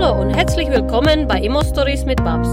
Hallo 0.00 0.22
und 0.22 0.30
herzlich 0.30 0.70
willkommen 0.70 1.28
bei 1.28 1.42
Immo 1.42 1.62
Stories 1.62 2.06
mit 2.06 2.24
Babs. 2.24 2.48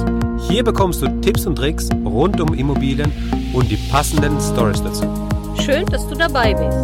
Hier 0.50 0.66
bekommst 0.66 1.02
du 1.02 1.08
Tipps 1.22 1.46
und 1.46 1.56
Tricks 1.56 1.90
rund 2.04 2.42
um 2.42 2.54
Immobilien 2.54 3.10
und 3.54 3.72
die 3.72 3.78
passenden 3.90 4.38
Stories 4.42 4.84
dazu. 4.84 5.06
Schön, 5.64 5.86
dass 5.86 6.06
du 6.10 6.16
dabei 6.16 6.54
bist. 6.54 6.78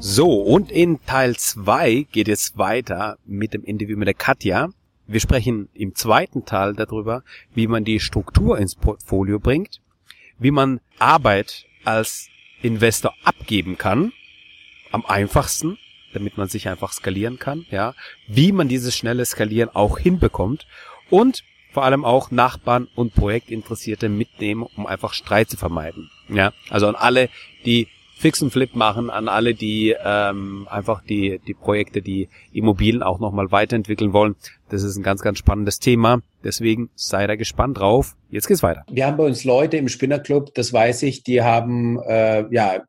So, 0.00 0.32
und 0.42 0.72
in 0.72 0.98
Teil 1.06 1.36
2 1.36 2.08
geht 2.10 2.26
es 2.26 2.58
weiter 2.58 3.18
mit 3.24 3.54
dem 3.54 3.62
Interview 3.62 3.96
mit 3.96 4.08
der 4.08 4.14
Katja. 4.14 4.68
Wir 5.06 5.20
sprechen 5.20 5.68
im 5.74 5.94
zweiten 5.94 6.44
Teil 6.44 6.74
darüber, 6.74 7.22
wie 7.54 7.68
man 7.68 7.84
die 7.84 8.00
Struktur 8.00 8.58
ins 8.58 8.74
Portfolio 8.74 9.38
bringt, 9.38 9.80
wie 10.40 10.50
man 10.50 10.80
Arbeit 10.98 11.66
als 11.84 12.26
Investor 12.62 13.14
abgeben 13.22 13.78
kann, 13.78 14.12
am 14.92 15.04
einfachsten, 15.06 15.78
damit 16.12 16.36
man 16.36 16.48
sich 16.48 16.68
einfach 16.68 16.92
skalieren 16.92 17.38
kann, 17.38 17.66
ja, 17.70 17.94
wie 18.26 18.52
man 18.52 18.68
dieses 18.68 18.96
schnelle 18.96 19.24
Skalieren 19.24 19.70
auch 19.70 19.98
hinbekommt 19.98 20.66
und 21.10 21.42
vor 21.72 21.84
allem 21.84 22.04
auch 22.04 22.30
Nachbarn 22.30 22.88
und 22.94 23.14
Projektinteressierte 23.14 24.08
mitnehmen, 24.08 24.66
um 24.76 24.86
einfach 24.86 25.14
Streit 25.14 25.48
zu 25.48 25.56
vermeiden. 25.56 26.10
Ja, 26.28 26.52
also 26.68 26.86
an 26.86 26.94
alle, 26.94 27.30
die 27.64 27.88
Fix 28.22 28.40
und 28.40 28.52
Flip 28.52 28.76
machen, 28.76 29.10
an 29.10 29.26
alle, 29.26 29.54
die 29.54 29.96
ähm, 30.04 30.68
einfach 30.70 31.02
die, 31.02 31.40
die 31.44 31.54
Projekte, 31.54 32.02
die 32.02 32.28
Immobilien 32.52 33.02
auch 33.02 33.18
nochmal 33.18 33.50
weiterentwickeln 33.50 34.12
wollen. 34.12 34.36
Das 34.68 34.84
ist 34.84 34.96
ein 34.96 35.02
ganz, 35.02 35.22
ganz 35.22 35.38
spannendes 35.38 35.80
Thema. 35.80 36.20
Deswegen 36.44 36.90
sei 36.94 37.26
da 37.26 37.34
gespannt 37.34 37.78
drauf. 37.78 38.14
Jetzt 38.30 38.46
geht's 38.46 38.62
weiter. 38.62 38.84
Wir 38.88 39.06
haben 39.06 39.16
bei 39.16 39.24
uns 39.24 39.42
Leute 39.42 39.76
im 39.76 39.88
Spinnerclub, 39.88 40.54
das 40.54 40.72
weiß 40.72 41.02
ich, 41.02 41.24
die 41.24 41.42
haben 41.42 41.98
äh, 42.02 42.44
ja 42.54 42.82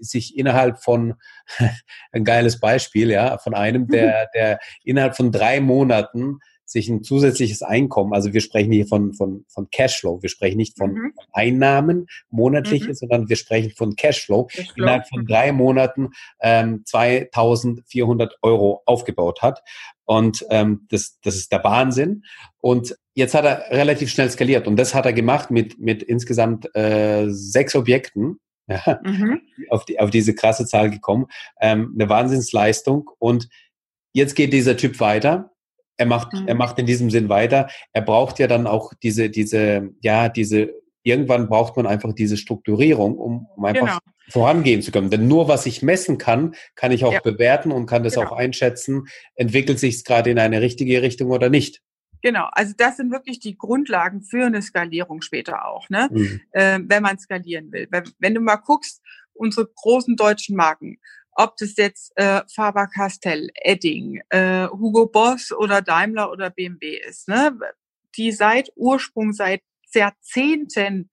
sich 0.00 0.36
innerhalb 0.36 0.82
von 0.82 1.14
ein 2.12 2.24
geiles 2.24 2.60
Beispiel, 2.60 3.10
ja, 3.10 3.38
von 3.38 3.54
einem, 3.54 3.88
der, 3.88 4.28
der 4.34 4.58
innerhalb 4.84 5.16
von 5.16 5.32
drei 5.32 5.60
Monaten 5.60 6.38
sich 6.72 6.88
ein 6.88 7.02
zusätzliches 7.02 7.62
Einkommen, 7.62 8.14
also 8.14 8.32
wir 8.32 8.40
sprechen 8.40 8.72
hier 8.72 8.86
von, 8.86 9.12
von, 9.12 9.44
von 9.48 9.68
Cashflow, 9.70 10.22
wir 10.22 10.30
sprechen 10.30 10.56
nicht 10.56 10.78
von 10.78 10.92
mhm. 10.92 11.12
Einnahmen 11.32 12.06
monatliche, 12.30 12.88
mhm. 12.88 12.94
sondern 12.94 13.28
wir 13.28 13.36
sprechen 13.36 13.72
von 13.76 13.94
Cashflow, 13.94 14.46
Cashflow. 14.46 14.72
innerhalb 14.76 15.06
von 15.08 15.26
drei 15.26 15.52
Monaten 15.52 16.10
ähm, 16.40 16.82
2400 16.86 18.38
Euro 18.42 18.82
aufgebaut 18.86 19.42
hat. 19.42 19.62
Und 20.04 20.44
ähm, 20.50 20.86
das, 20.90 21.18
das 21.22 21.36
ist 21.36 21.52
der 21.52 21.62
Wahnsinn. 21.62 22.24
Und 22.60 22.96
jetzt 23.14 23.34
hat 23.34 23.44
er 23.44 23.70
relativ 23.70 24.10
schnell 24.10 24.30
skaliert 24.30 24.66
und 24.66 24.76
das 24.76 24.94
hat 24.94 25.06
er 25.06 25.12
gemacht 25.12 25.50
mit, 25.50 25.78
mit 25.78 26.02
insgesamt 26.02 26.74
äh, 26.74 27.28
sechs 27.28 27.74
Objekten. 27.74 28.38
Ja, 28.68 29.00
mhm. 29.02 29.40
auf, 29.70 29.84
die, 29.84 29.98
auf 29.98 30.10
diese 30.10 30.36
krasse 30.36 30.66
Zahl 30.66 30.88
gekommen. 30.88 31.26
Ähm, 31.60 31.94
eine 31.98 32.08
Wahnsinnsleistung. 32.08 33.10
Und 33.18 33.48
jetzt 34.12 34.36
geht 34.36 34.52
dieser 34.52 34.76
Typ 34.76 35.00
weiter 35.00 35.52
er 36.02 36.06
macht, 36.06 36.32
mhm. 36.32 36.48
er 36.48 36.54
macht 36.54 36.78
in 36.78 36.86
diesem 36.86 37.10
Sinn 37.10 37.28
weiter. 37.28 37.68
Er 37.92 38.02
braucht 38.02 38.38
ja 38.38 38.46
dann 38.46 38.66
auch 38.66 38.92
diese, 39.02 39.30
diese, 39.30 39.90
ja, 40.00 40.28
diese, 40.28 40.74
irgendwann 41.02 41.48
braucht 41.48 41.76
man 41.76 41.86
einfach 41.86 42.12
diese 42.12 42.36
Strukturierung, 42.36 43.16
um, 43.16 43.46
um 43.56 43.64
einfach 43.64 43.86
genau. 43.86 43.98
vorangehen 44.28 44.82
zu 44.82 44.90
können. 44.90 45.10
Denn 45.10 45.28
nur 45.28 45.48
was 45.48 45.66
ich 45.66 45.82
messen 45.82 46.18
kann, 46.18 46.54
kann 46.74 46.92
ich 46.92 47.04
auch 47.04 47.12
ja. 47.12 47.20
bewerten 47.20 47.72
und 47.72 47.86
kann 47.86 48.02
das 48.02 48.14
genau. 48.14 48.28
auch 48.28 48.32
einschätzen, 48.32 49.04
entwickelt 49.34 49.78
sich 49.78 49.96
es 49.96 50.04
gerade 50.04 50.30
in 50.30 50.38
eine 50.38 50.60
richtige 50.60 51.02
Richtung 51.02 51.30
oder 51.30 51.50
nicht. 51.50 51.80
Genau, 52.22 52.48
also 52.52 52.72
das 52.76 52.96
sind 52.96 53.10
wirklich 53.10 53.40
die 53.40 53.58
Grundlagen 53.58 54.22
für 54.22 54.46
eine 54.46 54.62
Skalierung 54.62 55.22
später 55.22 55.66
auch, 55.66 55.90
ne? 55.90 56.08
Mhm. 56.10 56.40
Äh, 56.52 56.78
wenn 56.84 57.02
man 57.02 57.18
skalieren 57.18 57.72
will. 57.72 57.88
Wenn, 57.90 58.04
wenn, 58.20 58.34
du 58.34 58.40
mal 58.40 58.56
guckst, 58.56 59.02
unsere 59.34 59.66
großen 59.66 60.16
deutschen 60.16 60.56
Marken, 60.56 60.98
ob 61.32 61.56
das 61.56 61.76
jetzt 61.76 62.12
äh, 62.16 62.42
Faber-Castell, 62.54 63.50
Edding, 63.54 64.20
äh, 64.28 64.68
Hugo 64.68 65.06
Boss 65.06 65.50
oder 65.52 65.82
Daimler 65.82 66.30
oder 66.30 66.50
BMW 66.50 66.96
ist, 66.96 67.28
ne? 67.28 67.58
die 68.16 68.30
seit 68.30 68.70
Ursprung, 68.76 69.32
seit 69.32 69.62
Jahrzehnten 69.94 71.10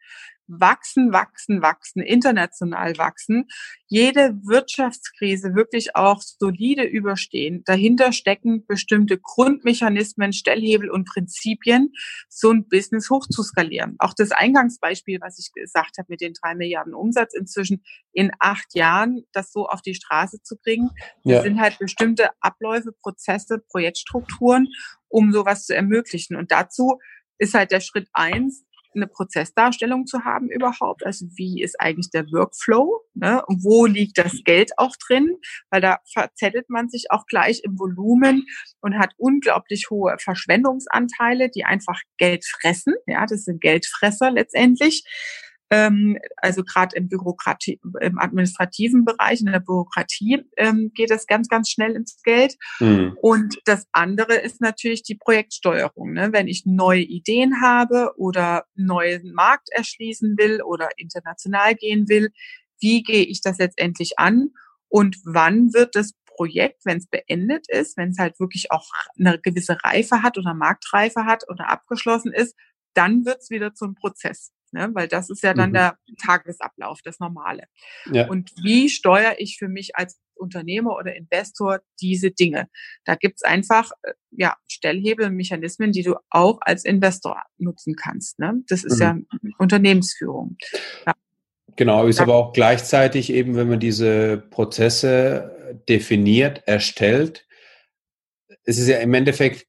wachsen, 0.49 1.13
wachsen, 1.13 1.61
wachsen, 1.61 2.01
international 2.01 2.97
wachsen, 2.97 3.47
jede 3.87 4.35
Wirtschaftskrise 4.43 5.55
wirklich 5.55 5.95
auch 5.95 6.21
solide 6.21 6.83
überstehen. 6.83 7.63
Dahinter 7.65 8.11
stecken 8.11 8.65
bestimmte 8.65 9.19
Grundmechanismen, 9.19 10.33
Stellhebel 10.33 10.89
und 10.89 11.07
Prinzipien, 11.07 11.93
so 12.27 12.51
ein 12.51 12.67
Business 12.67 13.09
hochzuskalieren. 13.09 13.95
Auch 13.99 14.13
das 14.15 14.31
Eingangsbeispiel, 14.31 15.19
was 15.21 15.39
ich 15.39 15.51
gesagt 15.53 15.97
habe 15.97 16.07
mit 16.09 16.21
den 16.21 16.33
drei 16.33 16.55
Milliarden 16.55 16.93
Umsatz 16.93 17.33
inzwischen 17.33 17.83
in 18.11 18.31
acht 18.39 18.75
Jahren, 18.75 19.23
das 19.31 19.51
so 19.51 19.67
auf 19.67 19.81
die 19.81 19.93
Straße 19.93 20.41
zu 20.41 20.57
bringen, 20.57 20.89
das 21.23 21.33
ja. 21.33 21.41
sind 21.43 21.59
halt 21.61 21.77
bestimmte 21.79 22.29
Abläufe, 22.41 22.91
Prozesse, 22.91 23.59
Projektstrukturen, 23.69 24.67
um 25.07 25.31
sowas 25.31 25.65
zu 25.65 25.75
ermöglichen. 25.75 26.35
Und 26.35 26.51
dazu 26.51 26.99
ist 27.37 27.53
halt 27.53 27.71
der 27.71 27.79
Schritt 27.79 28.09
eins, 28.13 28.65
eine 28.95 29.07
Prozessdarstellung 29.07 30.05
zu 30.05 30.23
haben 30.23 30.49
überhaupt. 30.49 31.05
Also 31.05 31.25
wie 31.35 31.61
ist 31.61 31.79
eigentlich 31.79 32.09
der 32.09 32.25
Workflow? 32.31 33.01
Ne? 33.13 33.43
Wo 33.47 33.85
liegt 33.85 34.17
das 34.17 34.43
Geld 34.43 34.71
auch 34.77 34.95
drin? 35.07 35.37
Weil 35.69 35.81
da 35.81 35.99
verzettelt 36.11 36.69
man 36.69 36.89
sich 36.89 37.11
auch 37.11 37.25
gleich 37.25 37.61
im 37.63 37.77
Volumen 37.77 38.45
und 38.81 38.97
hat 38.97 39.13
unglaublich 39.17 39.89
hohe 39.89 40.17
Verschwendungsanteile, 40.19 41.49
die 41.49 41.65
einfach 41.65 41.99
Geld 42.17 42.45
fressen. 42.45 42.95
Ja, 43.07 43.25
das 43.25 43.43
sind 43.43 43.61
Geldfresser 43.61 44.31
letztendlich. 44.31 45.03
Ähm, 45.71 46.17
also 46.37 46.63
gerade 46.63 46.95
im 46.95 47.09
Bürokratie, 47.09 47.79
im 48.01 48.17
administrativen 48.17 49.05
Bereich, 49.05 49.41
in 49.41 49.47
der 49.47 49.59
Bürokratie 49.59 50.45
ähm, 50.57 50.91
geht 50.95 51.11
es 51.11 51.27
ganz, 51.27 51.47
ganz 51.47 51.69
schnell 51.69 51.95
ins 51.95 52.21
Geld. 52.23 52.55
Mhm. 52.79 53.15
Und 53.21 53.59
das 53.65 53.87
andere 53.91 54.35
ist 54.35 54.61
natürlich 54.61 55.03
die 55.03 55.15
Projektsteuerung. 55.15 56.13
Ne? 56.13 56.29
Wenn 56.33 56.47
ich 56.47 56.65
neue 56.65 57.01
Ideen 57.01 57.61
habe 57.61 58.13
oder 58.17 58.65
neuen 58.75 59.33
Markt 59.33 59.69
erschließen 59.71 60.37
will 60.37 60.61
oder 60.63 60.89
international 60.97 61.75
gehen 61.75 62.09
will, 62.09 62.31
wie 62.79 63.03
gehe 63.03 63.25
ich 63.25 63.41
das 63.41 63.57
letztendlich 63.57 64.17
an? 64.17 64.49
Und 64.87 65.17
wann 65.23 65.73
wird 65.73 65.95
das 65.95 66.13
Projekt, 66.25 66.85
wenn 66.85 66.97
es 66.97 67.07
beendet 67.07 67.69
ist, 67.69 67.97
wenn 67.97 68.09
es 68.09 68.17
halt 68.17 68.39
wirklich 68.39 68.71
auch 68.71 68.87
eine 69.19 69.39
gewisse 69.39 69.77
Reife 69.83 70.23
hat 70.23 70.37
oder 70.37 70.53
Marktreife 70.53 71.25
hat 71.25 71.43
oder 71.49 71.69
abgeschlossen 71.69 72.31
ist, 72.31 72.55
dann 72.93 73.25
wird 73.25 73.41
es 73.41 73.49
wieder 73.49 73.75
zum 73.75 73.93
Prozess 73.93 74.51
ne? 74.73 74.89
weil 74.93 75.07
das 75.07 75.29
ist 75.29 75.43
ja 75.43 75.53
dann 75.53 75.69
mhm. 75.69 75.73
der 75.73 75.97
Tagesablauf, 76.21 76.99
das 77.03 77.19
Normale. 77.19 77.63
Ja. 78.11 78.27
Und 78.27 78.51
wie 78.61 78.89
steuere 78.89 79.35
ich 79.39 79.57
für 79.57 79.67
mich 79.67 79.95
als 79.95 80.19
Unternehmer 80.35 80.95
oder 80.95 81.15
Investor 81.15 81.79
diese 82.01 82.31
Dinge? 82.31 82.69
Da 83.05 83.15
gibt's 83.15 83.43
einfach 83.43 83.91
äh, 84.03 84.13
ja, 84.31 84.55
Stellhebel, 84.67 85.29
Mechanismen, 85.29 85.91
die 85.91 86.03
du 86.03 86.15
auch 86.29 86.59
als 86.61 86.85
Investor 86.85 87.41
nutzen 87.57 87.95
kannst. 87.95 88.39
Ne? 88.39 88.63
Das 88.67 88.83
ist 88.83 88.99
mhm. 88.99 89.01
ja 89.01 89.17
Unternehmensführung. 89.57 90.57
Ja. 91.05 91.13
Genau, 91.75 92.07
ist 92.07 92.19
aber 92.19 92.35
auch 92.35 92.51
gleichzeitig 92.51 93.31
eben, 93.31 93.55
wenn 93.55 93.69
man 93.69 93.79
diese 93.79 94.37
Prozesse 94.49 95.79
definiert, 95.87 96.61
erstellt, 96.65 97.47
es 98.65 98.77
ist 98.77 98.87
ja 98.87 98.97
im 98.97 99.13
Endeffekt 99.13 99.68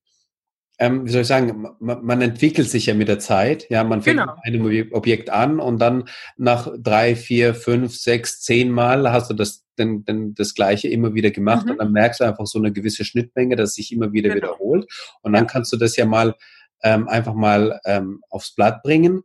ähm, 0.81 1.05
wie 1.07 1.11
soll 1.11 1.21
ich 1.21 1.29
sagen, 1.29 1.69
man, 1.79 2.05
man, 2.05 2.23
entwickelt 2.23 2.71
sich 2.71 2.87
ja 2.87 2.95
mit 2.95 3.07
der 3.07 3.19
Zeit. 3.19 3.69
Ja, 3.69 3.85
man 3.85 4.01
fängt 4.01 4.19
genau. 4.19 4.35
mit 4.47 4.55
einem 4.55 4.93
Objekt 4.93 5.29
an 5.29 5.61
und 5.61 5.79
dann 5.79 6.05
nach 6.39 6.73
drei, 6.79 7.15
vier, 7.15 7.55
fünf, 7.55 7.95
sechs, 7.95 8.41
zehn 8.41 8.71
Mal 8.71 9.13
hast 9.13 9.29
du 9.29 9.35
das, 9.35 9.63
den, 9.79 10.07
den, 10.07 10.35
das 10.35 10.55
Gleiche 10.55 10.89
immer 10.89 11.13
wieder 11.13 11.31
gemacht 11.31 11.67
mhm. 11.67 11.73
und 11.73 11.79
dann 11.79 11.93
merkst 11.93 12.21
du 12.21 12.25
einfach 12.25 12.47
so 12.47 12.59
eine 12.59 12.73
gewisse 12.73 13.05
Schnittmenge, 13.05 13.57
dass 13.57 13.75
sich 13.75 13.93
immer 13.93 14.13
wieder 14.13 14.31
genau. 14.31 14.55
wiederholt. 14.55 14.91
Und 15.21 15.35
dann 15.35 15.47
kannst 15.47 15.71
du 15.71 15.77
das 15.77 15.97
ja 15.97 16.07
mal 16.07 16.35
ähm, 16.83 17.09
einfach 17.09 17.35
mal 17.35 17.79
ähm, 17.85 18.23
aufs 18.31 18.55
Blatt 18.55 18.83
bringen. 18.83 19.23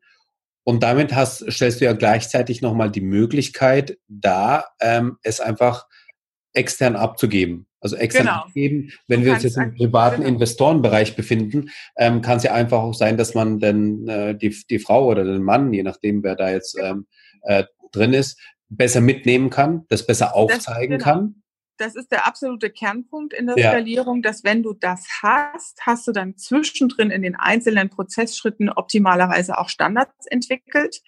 Und 0.66 0.84
damit 0.84 1.16
hast, 1.16 1.50
stellst 1.50 1.80
du 1.80 1.86
ja 1.86 1.94
gleichzeitig 1.94 2.62
nochmal 2.62 2.92
die 2.92 3.02
Möglichkeit 3.02 3.98
da, 4.10 4.66
ähm, 4.82 5.18
es 5.24 5.40
einfach 5.40 5.86
extern 6.56 6.96
abzugeben. 6.96 7.68
Also 7.80 7.98
extern 7.98 8.25
genau. 8.25 8.38
abgeben. 8.38 8.92
Wenn 9.07 9.19
du 9.19 9.28
wir 9.28 9.34
uns 9.34 9.44
jetzt 9.44 9.57
im 9.57 9.75
privaten 9.75 10.22
genau. 10.22 10.30
Investorenbereich 10.30 11.16
befinden, 11.16 11.69
ähm, 11.98 12.22
kann 12.22 12.38
es 12.38 12.44
ja 12.44 12.54
einfach 12.54 12.80
auch 12.80 12.96
sein, 12.96 13.18
dass 13.18 13.36
man 13.36 13.60
dann 13.60 14.07
äh, 14.07 14.36
die, 14.36 14.56
die 14.69 14.80
Frau 14.80 15.06
oder 15.06 15.24
den 15.24 15.44
Mann, 15.44 15.72
je 15.72 15.84
nachdem, 15.84 16.24
wer 16.24 16.36
da 16.36 16.50
jetzt 16.50 16.78
ähm, 16.81 17.06
äh, 17.44 17.66
drin 17.92 18.13
ist, 18.13 18.40
besser 18.69 19.02
mitnehmen 19.02 19.50
kann, 19.50 19.86
das 19.90 20.06
besser 20.06 20.36
aufzeigen 20.36 20.98
das, 20.98 21.04
genau. 21.04 21.18
kann. 21.18 21.44
Das 21.78 21.96
ist 21.96 22.12
der 22.12 22.25
absolute 22.25 22.69
Kernpunkt 22.69 23.34
in 23.34 23.48
der 23.48 23.58
ja. 23.58 23.72
Skalierung, 23.72 24.22
dass 24.22 24.44
wenn 24.44 24.63
du 24.63 24.74
das 24.74 25.06
hast, 25.22 25.80
hast 25.81 26.08
du 26.08 26.12
dann 26.12 26.38
zwischendrin 26.38 27.12
in 27.12 27.22
den 27.22 27.36
einzelnen 27.36 27.90
Prozessschritten 27.90 28.69
optimalerweise 28.69 29.58
auch 29.58 29.69
Standards 29.69 30.25
entwickelt, 30.28 31.01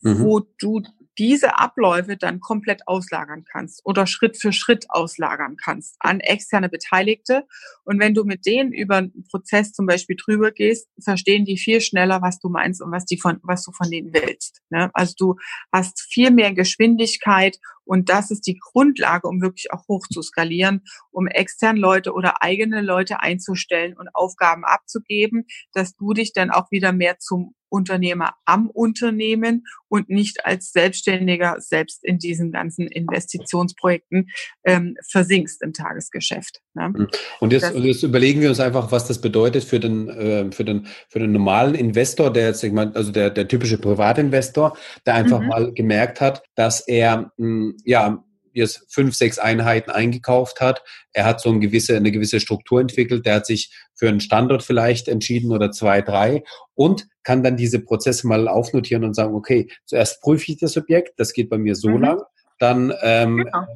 mhm. 0.00 0.20
wo 0.20 0.40
du 0.40 0.82
diese 1.18 1.58
Abläufe 1.58 2.16
dann 2.16 2.40
komplett 2.40 2.86
auslagern 2.86 3.44
kannst 3.44 3.80
oder 3.84 4.06
Schritt 4.06 4.36
für 4.36 4.52
Schritt 4.52 4.86
auslagern 4.88 5.56
kannst 5.56 5.96
an 5.98 6.20
externe 6.20 6.68
Beteiligte. 6.68 7.46
Und 7.84 7.98
wenn 7.98 8.14
du 8.14 8.24
mit 8.24 8.46
denen 8.46 8.72
über 8.72 8.96
einen 8.96 9.24
Prozess 9.30 9.72
zum 9.72 9.86
Beispiel 9.86 10.16
drüber 10.16 10.52
gehst, 10.52 10.88
verstehen 11.02 11.44
die 11.44 11.58
viel 11.58 11.80
schneller, 11.80 12.22
was 12.22 12.38
du 12.38 12.48
meinst 12.48 12.80
und 12.80 12.92
was, 12.92 13.04
die 13.04 13.18
von, 13.18 13.40
was 13.42 13.64
du 13.64 13.72
von 13.72 13.90
denen 13.90 14.14
willst. 14.14 14.60
Ne? 14.70 14.90
Also 14.94 15.14
du 15.18 15.34
hast 15.72 16.00
viel 16.00 16.30
mehr 16.30 16.54
Geschwindigkeit 16.54 17.58
und 17.84 18.10
das 18.10 18.30
ist 18.30 18.46
die 18.46 18.58
Grundlage, 18.58 19.26
um 19.26 19.40
wirklich 19.40 19.72
auch 19.72 19.88
hoch 19.88 20.06
zu 20.08 20.20
skalieren, 20.20 20.82
um 21.10 21.26
externe 21.26 21.80
Leute 21.80 22.12
oder 22.12 22.42
eigene 22.42 22.82
Leute 22.82 23.20
einzustellen 23.20 23.96
und 23.96 24.14
Aufgaben 24.14 24.64
abzugeben, 24.64 25.46
dass 25.72 25.96
du 25.96 26.12
dich 26.12 26.34
dann 26.34 26.50
auch 26.50 26.70
wieder 26.70 26.92
mehr 26.92 27.18
zum 27.18 27.54
Unternehmer 27.68 28.34
am 28.44 28.68
Unternehmen 28.70 29.64
und 29.88 30.08
nicht 30.08 30.44
als 30.44 30.72
Selbstständiger 30.72 31.56
selbst 31.58 32.04
in 32.04 32.18
diesen 32.18 32.52
ganzen 32.52 32.86
Investitionsprojekten 32.86 34.28
ähm, 34.64 34.96
versinkst 35.10 35.62
im 35.62 35.72
Tagesgeschäft. 35.72 36.60
Ne? 36.74 36.90
Mhm. 36.90 37.08
Und, 37.40 37.52
jetzt, 37.52 37.72
und 37.74 37.84
jetzt 37.84 38.02
überlegen 38.02 38.40
wir 38.40 38.48
uns 38.48 38.60
einfach, 38.60 38.92
was 38.92 39.06
das 39.06 39.20
bedeutet 39.20 39.64
für 39.64 39.80
den, 39.80 40.08
äh, 40.08 40.52
für 40.52 40.64
den, 40.64 40.86
für 41.08 41.18
den 41.18 41.32
normalen 41.32 41.74
Investor, 41.74 42.32
der 42.32 42.48
jetzt, 42.48 42.62
ich 42.62 42.72
meine, 42.72 42.94
also 42.94 43.12
der, 43.12 43.30
der 43.30 43.48
typische 43.48 43.78
Privatinvestor, 43.78 44.76
der 45.06 45.14
einfach 45.14 45.40
mhm. 45.40 45.48
mal 45.48 45.72
gemerkt 45.72 46.20
hat, 46.20 46.42
dass 46.54 46.80
er 46.80 47.32
mh, 47.36 47.48
hm, 47.48 47.76
ja 47.84 48.24
jetzt 48.58 48.84
fünf, 48.88 49.14
sechs 49.14 49.38
Einheiten 49.38 49.90
eingekauft 49.90 50.60
hat. 50.60 50.82
Er 51.12 51.24
hat 51.24 51.40
so 51.40 51.50
eine 51.50 51.60
gewisse, 51.60 51.96
eine 51.96 52.12
gewisse 52.12 52.40
Struktur 52.40 52.80
entwickelt. 52.80 53.26
Der 53.26 53.36
hat 53.36 53.46
sich 53.46 53.72
für 53.94 54.08
einen 54.08 54.20
Standort 54.20 54.62
vielleicht 54.62 55.08
entschieden 55.08 55.50
oder 55.52 55.72
zwei, 55.72 56.02
drei 56.02 56.44
und 56.74 57.08
kann 57.24 57.42
dann 57.42 57.56
diese 57.56 57.80
Prozesse 57.80 58.26
mal 58.26 58.48
aufnotieren 58.48 59.04
und 59.04 59.14
sagen, 59.14 59.34
okay, 59.34 59.68
zuerst 59.84 60.22
prüfe 60.22 60.52
ich 60.52 60.58
das 60.58 60.76
Objekt, 60.76 61.18
das 61.18 61.32
geht 61.32 61.50
bei 61.50 61.58
mir 61.58 61.74
so 61.74 61.90
mhm. 61.90 62.02
lang, 62.02 62.22
dann 62.58 62.92
ähm, 63.02 63.38
genau. 63.38 63.66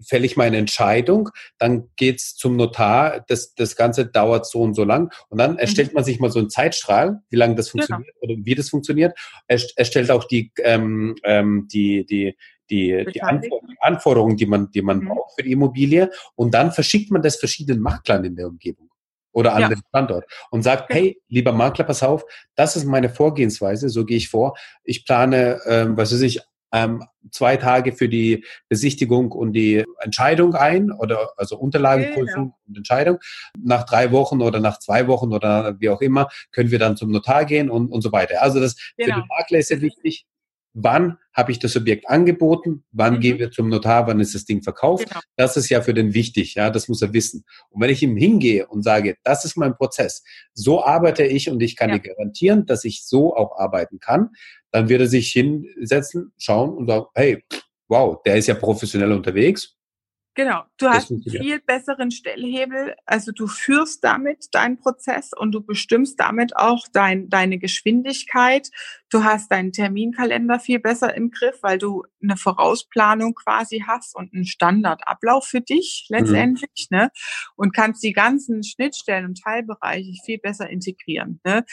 fälle 0.00 0.26
ich 0.26 0.36
meine 0.36 0.56
Entscheidung, 0.56 1.28
dann 1.58 1.90
geht's 1.96 2.34
zum 2.34 2.56
Notar, 2.56 3.24
das, 3.28 3.54
das 3.54 3.76
Ganze 3.76 4.06
dauert 4.06 4.46
so 4.46 4.62
und 4.62 4.74
so 4.74 4.84
lang 4.84 5.12
und 5.28 5.38
dann 5.38 5.58
erstellt 5.58 5.88
mhm. 5.88 5.96
man 5.96 6.04
sich 6.04 6.18
mal 6.18 6.30
so 6.30 6.38
einen 6.38 6.50
Zeitstrahl, 6.50 7.20
wie 7.30 7.36
lange 7.36 7.54
das 7.54 7.70
genau. 7.70 7.84
funktioniert 7.84 8.16
genau. 8.20 8.32
oder 8.34 8.44
wie 8.44 8.54
das 8.54 8.70
funktioniert. 8.70 9.18
Er, 9.46 9.60
erstellt 9.76 10.10
auch 10.10 10.24
die, 10.24 10.50
ähm, 10.62 11.14
ähm, 11.24 11.68
die, 11.70 12.06
die, 12.06 12.36
die, 12.70 13.06
die 13.14 13.22
Anforderungen, 13.80 14.36
die 14.36 14.46
man, 14.46 14.70
die 14.70 14.82
man 14.82 15.00
mhm. 15.00 15.08
braucht 15.08 15.34
für 15.36 15.42
die 15.42 15.52
Immobilie. 15.52 16.10
Und 16.34 16.54
dann 16.54 16.72
verschickt 16.72 17.10
man 17.10 17.22
das 17.22 17.36
verschiedenen 17.36 17.80
Maklern 17.80 18.24
in 18.24 18.36
der 18.36 18.48
Umgebung 18.48 18.88
oder 19.32 19.54
an 19.54 19.62
ja. 19.62 19.68
den 19.68 19.82
Standort 19.88 20.24
und 20.50 20.62
sagt, 20.62 20.92
hey, 20.92 21.20
lieber 21.28 21.52
Makler, 21.52 21.84
pass 21.84 22.02
auf, 22.02 22.24
das 22.54 22.76
ist 22.76 22.84
meine 22.84 23.08
Vorgehensweise, 23.08 23.88
so 23.88 24.04
gehe 24.04 24.16
ich 24.16 24.28
vor. 24.28 24.56
Ich 24.84 25.04
plane, 25.04 25.60
ähm, 25.66 25.96
was 25.96 26.12
weiß 26.12 26.22
ich, 26.22 26.40
ähm, 26.72 27.04
zwei 27.30 27.56
Tage 27.56 27.92
für 27.92 28.08
die 28.08 28.44
Besichtigung 28.68 29.32
und 29.32 29.52
die 29.52 29.84
Entscheidung 30.00 30.54
ein 30.54 30.90
oder 30.90 31.32
also 31.36 31.56
Unterlagenprüfung 31.58 32.44
genau. 32.44 32.58
und 32.66 32.76
Entscheidung. 32.76 33.18
Nach 33.58 33.84
drei 33.84 34.12
Wochen 34.12 34.42
oder 34.42 34.60
nach 34.60 34.78
zwei 34.78 35.06
Wochen 35.06 35.32
oder 35.32 35.76
wie 35.78 35.88
auch 35.88 36.00
immer 36.00 36.28
können 36.50 36.70
wir 36.70 36.78
dann 36.78 36.96
zum 36.96 37.10
Notar 37.10 37.44
gehen 37.44 37.70
und, 37.70 37.90
und 37.90 38.02
so 38.02 38.12
weiter. 38.12 38.42
Also 38.42 38.60
das 38.60 38.76
genau. 38.96 39.14
für 39.14 39.20
den 39.20 39.28
Makler 39.28 39.58
ist 39.58 39.70
ja 39.70 39.80
wichtig, 39.80 40.26
wann 40.74 41.18
habe 41.32 41.52
ich 41.52 41.58
das 41.58 41.76
Objekt 41.76 42.08
angeboten, 42.08 42.84
wann 42.92 43.14
mhm. 43.14 43.20
gehen 43.20 43.38
wir 43.38 43.50
zum 43.50 43.68
Notar, 43.68 44.06
wann 44.06 44.20
ist 44.20 44.34
das 44.34 44.44
Ding 44.44 44.62
verkauft. 44.62 45.08
Genau. 45.08 45.20
Das 45.36 45.56
ist 45.56 45.68
ja 45.68 45.80
für 45.80 45.94
den 45.94 46.14
wichtig, 46.14 46.54
ja, 46.54 46.70
das 46.70 46.88
muss 46.88 47.02
er 47.02 47.12
wissen. 47.12 47.44
Und 47.70 47.80
wenn 47.80 47.90
ich 47.90 48.02
ihm 48.02 48.16
hingehe 48.16 48.66
und 48.66 48.82
sage, 48.82 49.16
das 49.24 49.44
ist 49.44 49.56
mein 49.56 49.76
Prozess, 49.76 50.22
so 50.52 50.84
arbeite 50.84 51.24
ich 51.24 51.50
und 51.50 51.62
ich 51.62 51.76
kann 51.76 51.90
ja. 51.90 51.98
dir 51.98 52.10
garantieren, 52.10 52.66
dass 52.66 52.84
ich 52.84 53.04
so 53.04 53.34
auch 53.34 53.58
arbeiten 53.58 53.98
kann, 54.00 54.30
dann 54.70 54.88
wird 54.88 55.00
er 55.00 55.08
sich 55.08 55.30
hinsetzen, 55.30 56.32
schauen 56.38 56.76
und 56.76 56.88
sagen, 56.88 57.06
hey, 57.14 57.44
wow, 57.88 58.20
der 58.24 58.36
ist 58.36 58.48
ja 58.48 58.54
professionell 58.54 59.12
unterwegs, 59.12 59.77
Genau, 60.38 60.62
du 60.76 60.88
hast 60.88 61.10
einen 61.10 61.20
viel 61.20 61.58
besseren 61.58 62.12
Stellhebel, 62.12 62.94
also 63.06 63.32
du 63.32 63.48
führst 63.48 64.04
damit 64.04 64.46
deinen 64.52 64.78
Prozess 64.78 65.32
und 65.36 65.50
du 65.50 65.60
bestimmst 65.60 66.20
damit 66.20 66.56
auch 66.56 66.86
dein, 66.92 67.28
deine 67.28 67.58
Geschwindigkeit. 67.58 68.70
Du 69.10 69.24
hast 69.24 69.50
deinen 69.50 69.72
Terminkalender 69.72 70.60
viel 70.60 70.78
besser 70.78 71.12
im 71.16 71.32
Griff, 71.32 71.58
weil 71.62 71.78
du 71.78 72.04
eine 72.22 72.36
Vorausplanung 72.36 73.34
quasi 73.34 73.82
hast 73.84 74.14
und 74.14 74.32
einen 74.32 74.44
Standardablauf 74.44 75.44
für 75.44 75.60
dich 75.60 76.06
mhm. 76.08 76.18
letztendlich, 76.18 76.86
mhm. 76.88 76.98
ne? 76.98 77.10
Und 77.56 77.74
kannst 77.74 78.04
die 78.04 78.12
ganzen 78.12 78.62
Schnittstellen 78.62 79.24
und 79.24 79.42
Teilbereiche 79.42 80.12
viel 80.24 80.38
besser 80.38 80.70
integrieren. 80.70 81.40
Ne? 81.44 81.64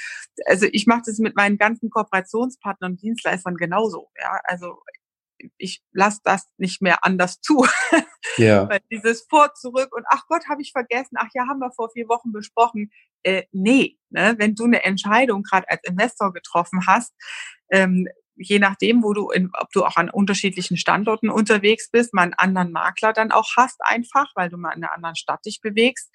Also 0.48 0.66
ich 0.72 0.88
mache 0.88 1.04
das 1.06 1.20
mit 1.20 1.36
meinen 1.36 1.60
ganzen 1.60 1.92
Kooperationspartnern 1.92 2.94
und 2.94 3.02
Dienstleistern 3.04 3.58
genauso. 3.58 4.10
Ja, 4.20 4.40
also 4.46 4.80
ich 5.58 5.82
lasse 5.92 6.22
das 6.24 6.48
nicht 6.58 6.82
mehr 6.82 7.06
anders 7.06 7.42
zu. 7.42 7.66
Ja. 8.38 8.68
Weil 8.70 8.82
dieses 8.92 9.26
vor, 9.30 9.54
zurück 9.54 9.96
und 9.96 10.06
ach 10.10 10.24
Gott, 10.28 10.48
habe 10.50 10.62
ich 10.62 10.72
vergessen, 10.72 11.16
ach 11.18 11.30
ja, 11.34 11.48
haben 11.48 11.60
wir 11.60 11.72
vor 11.72 11.90
vier 11.92 12.08
Wochen 12.08 12.32
besprochen. 12.32 12.92
Äh, 13.24 13.44
nee, 13.52 13.98
ne? 14.10 14.36
wenn 14.38 14.56
du 14.56 14.66
eine 14.66 14.84
Entscheidung 14.84 15.44
gerade 15.44 15.70
als 15.70 15.82
Investor 15.84 16.34
getroffen 16.34 16.86
hast, 16.88 17.14
ähm, 17.72 18.08
je 18.38 18.60
nachdem, 18.60 19.04
wo 19.04 19.14
du, 19.14 19.30
in, 19.30 19.50
ob 19.54 19.70
du 19.72 19.86
auch 19.86 19.96
an 19.96 20.10
unterschiedlichen 20.10 20.78
Standorten 20.78 21.30
unterwegs 21.30 21.90
bist, 21.90 22.14
mal 22.14 22.24
einen 22.24 22.34
anderen 22.34 22.72
Makler 22.72 23.14
dann 23.14 23.31
auch 23.31 23.56
hast 23.56 23.80
einfach, 23.80 24.31
weil 24.36 24.50
du 24.50 24.58
mal 24.58 24.74
in 24.74 24.84
einer 24.84 24.94
anderen 24.94 25.16
Stadt 25.16 25.46
dich 25.46 25.62
bewegst, 25.62 26.12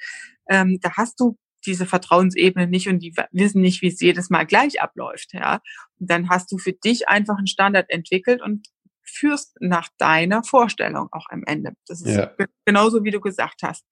ähm, 0.49 0.79
da 0.81 0.97
hast 0.97 1.19
du 1.19 1.39
diese 1.67 1.87
Vertrauensebene 1.87 2.67
nicht 2.67 2.89
und 2.89 3.01
die 3.01 3.15
wissen 3.33 3.61
nicht, 3.61 3.83
wie 3.83 3.89
es 3.89 4.01
jedes 4.01 4.31
Mal 4.31 4.47
gleich 4.47 4.81
abläuft, 4.81 5.33
ja. 5.35 5.61
Und 5.99 6.11
dann 6.11 6.29
hast 6.29 6.51
du 6.53 6.59
für 6.59 6.73
dich 6.73 7.09
einfach 7.09 7.37
einen 7.37 7.47
Standard 7.47 7.91
entwickelt 7.91 8.41
und 8.41 8.67
führst 9.11 9.57
nach 9.61 9.89
deiner 9.99 10.43
Vorstellung 10.45 11.09
auch 11.13 11.27
am 11.31 11.43
Ende. 11.45 11.73
Das 11.87 12.03
ist 12.03 12.17
ja. 12.17 12.31
genauso, 12.65 13.05
wie 13.05 13.11
du 13.11 13.21
gesagt 13.21 13.63
hast. 13.63 13.87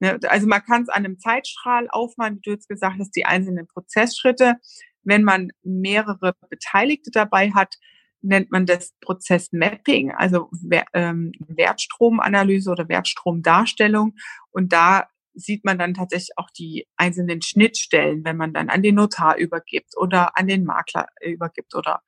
Ne, 0.00 0.18
also 0.28 0.46
man 0.46 0.64
kann 0.64 0.82
es 0.82 0.88
an 0.88 1.04
einem 1.04 1.18
Zeitstrahl 1.18 1.88
aufmalen, 1.90 2.36
wie 2.36 2.42
du 2.42 2.50
jetzt 2.50 2.68
gesagt 2.68 2.96
hast, 2.98 3.12
die 3.12 3.26
einzelnen 3.26 3.66
Prozessschritte. 3.66 4.56
Wenn 5.02 5.22
man 5.22 5.50
mehrere 5.62 6.34
Beteiligte 6.48 7.10
dabei 7.10 7.50
hat, 7.50 7.76
nennt 8.22 8.50
man 8.50 8.64
das 8.64 8.94
Prozessmapping, 9.00 10.12
also 10.12 10.50
ähm, 10.94 11.32
Wertstromanalyse 11.46 12.70
oder 12.70 12.88
Wertstromdarstellung. 12.88 14.14
Und 14.50 14.72
da 14.72 15.08
sieht 15.34 15.64
man 15.64 15.78
dann 15.78 15.94
tatsächlich 15.94 16.30
auch 16.36 16.50
die 16.50 16.86
einzelnen 16.96 17.42
Schnittstellen, 17.42 18.24
wenn 18.24 18.36
man 18.36 18.52
dann 18.52 18.68
an 18.68 18.82
den 18.82 18.94
Notar 18.94 19.36
übergibt 19.36 19.96
oder 19.96 20.38
an 20.38 20.46
den 20.46 20.64
Makler 20.64 21.06
übergibt 21.20 21.74
oder 21.74 22.02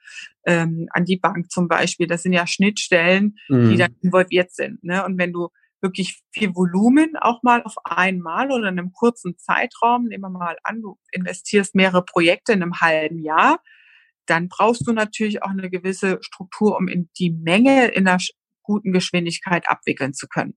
ähm, 0.44 0.88
an 0.90 1.04
die 1.04 1.16
Bank 1.16 1.50
zum 1.50 1.68
Beispiel. 1.68 2.06
Das 2.06 2.22
sind 2.22 2.32
ja 2.32 2.46
Schnittstellen, 2.46 3.36
mhm. 3.48 3.70
die 3.70 3.76
dann 3.76 3.96
involviert 4.00 4.52
sind. 4.52 4.82
Ne? 4.82 5.04
Und 5.04 5.18
wenn 5.18 5.32
du 5.32 5.48
wirklich 5.82 6.22
viel 6.32 6.54
Volumen 6.54 7.16
auch 7.16 7.42
mal 7.42 7.62
auf 7.62 7.74
einmal 7.84 8.50
oder 8.50 8.68
in 8.68 8.78
einem 8.78 8.92
kurzen 8.92 9.36
Zeitraum, 9.36 10.06
nehmen 10.06 10.22
wir 10.22 10.30
mal 10.30 10.56
an, 10.62 10.80
du 10.80 10.98
investierst 11.12 11.74
mehrere 11.74 12.04
Projekte 12.04 12.52
in 12.52 12.62
einem 12.62 12.80
halben 12.80 13.18
Jahr, 13.18 13.60
dann 14.26 14.48
brauchst 14.48 14.86
du 14.86 14.92
natürlich 14.92 15.42
auch 15.42 15.50
eine 15.50 15.70
gewisse 15.70 16.18
Struktur, 16.22 16.76
um 16.76 16.88
in 16.88 17.10
die 17.18 17.30
Menge 17.30 17.88
in 17.88 18.08
einer 18.08 18.20
guten 18.62 18.92
Geschwindigkeit 18.92 19.68
abwickeln 19.68 20.14
zu 20.14 20.26
können. 20.26 20.56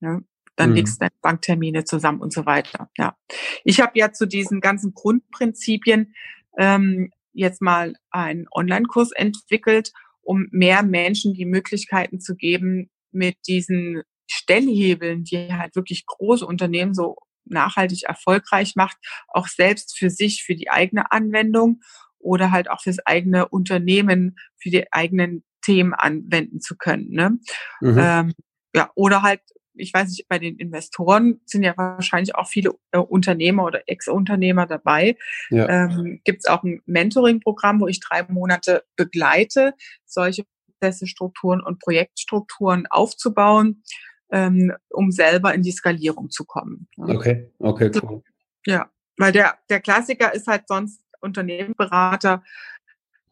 Ja 0.00 0.20
dann 0.56 0.70
mhm. 0.70 0.76
legst 0.76 0.96
du 0.96 0.98
deine 1.00 1.12
Banktermine 1.22 1.84
zusammen 1.84 2.20
und 2.20 2.32
so 2.32 2.46
weiter. 2.46 2.90
Ja, 2.96 3.16
ich 3.64 3.80
habe 3.80 3.98
ja 3.98 4.12
zu 4.12 4.26
diesen 4.26 4.60
ganzen 4.60 4.94
Grundprinzipien 4.94 6.14
ähm, 6.58 7.10
jetzt 7.32 7.60
mal 7.60 7.94
einen 8.10 8.46
Online-Kurs 8.50 9.10
entwickelt, 9.12 9.92
um 10.22 10.46
mehr 10.50 10.82
Menschen 10.82 11.34
die 11.34 11.46
Möglichkeiten 11.46 12.20
zu 12.20 12.36
geben, 12.36 12.90
mit 13.10 13.36
diesen 13.46 14.02
Stellhebeln, 14.26 15.24
die 15.24 15.52
halt 15.52 15.76
wirklich 15.76 16.06
große 16.06 16.46
Unternehmen 16.46 16.94
so 16.94 17.16
nachhaltig 17.44 18.04
erfolgreich 18.04 18.74
macht, 18.74 18.96
auch 19.28 19.48
selbst 19.48 19.98
für 19.98 20.10
sich, 20.10 20.44
für 20.44 20.54
die 20.54 20.70
eigene 20.70 21.12
Anwendung 21.12 21.80
oder 22.18 22.50
halt 22.50 22.70
auch 22.70 22.80
fürs 22.80 23.00
eigene 23.00 23.48
Unternehmen, 23.48 24.36
für 24.56 24.70
die 24.70 24.90
eigenen 24.92 25.44
Themen 25.62 25.94
anwenden 25.94 26.60
zu 26.60 26.76
können. 26.76 27.10
Ne? 27.10 27.38
Mhm. 27.80 27.98
Ähm, 27.98 28.32
ja, 28.74 28.90
oder 28.94 29.22
halt 29.22 29.40
ich 29.74 29.92
weiß 29.92 30.08
nicht, 30.08 30.28
bei 30.28 30.38
den 30.38 30.56
Investoren 30.56 31.40
sind 31.44 31.62
ja 31.62 31.76
wahrscheinlich 31.76 32.34
auch 32.34 32.46
viele 32.46 32.74
äh, 32.92 32.98
Unternehmer 32.98 33.64
oder 33.64 33.82
Ex-Unternehmer 33.86 34.66
dabei. 34.66 35.16
Ja. 35.50 35.68
Ähm, 35.68 36.20
Gibt 36.24 36.40
es 36.40 36.46
auch 36.46 36.62
ein 36.62 36.82
Mentoring-Programm, 36.86 37.80
wo 37.80 37.88
ich 37.88 38.00
drei 38.00 38.24
Monate 38.24 38.84
begleite, 38.96 39.74
solche 40.04 40.44
Prozesse, 40.78 41.06
Strukturen 41.06 41.60
und 41.60 41.80
Projektstrukturen 41.80 42.86
aufzubauen, 42.88 43.82
ähm, 44.30 44.72
um 44.90 45.10
selber 45.10 45.54
in 45.54 45.62
die 45.62 45.72
Skalierung 45.72 46.30
zu 46.30 46.44
kommen. 46.44 46.88
Okay, 46.96 47.50
okay, 47.58 47.90
cool. 48.02 48.22
Ja, 48.66 48.90
weil 49.16 49.32
der, 49.32 49.58
der 49.68 49.80
Klassiker 49.80 50.34
ist 50.34 50.46
halt 50.46 50.64
sonst 50.68 51.00
Unternehmensberater 51.20 52.42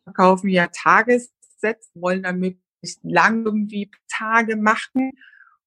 verkaufen 0.04 0.48
ja 0.48 0.68
Tagessätze, 0.68 1.90
wollen 1.94 2.22
dann 2.22 2.38
möglichst 2.40 3.00
lang 3.02 3.44
irgendwie 3.44 3.90
Tage 4.08 4.56
machen 4.56 5.12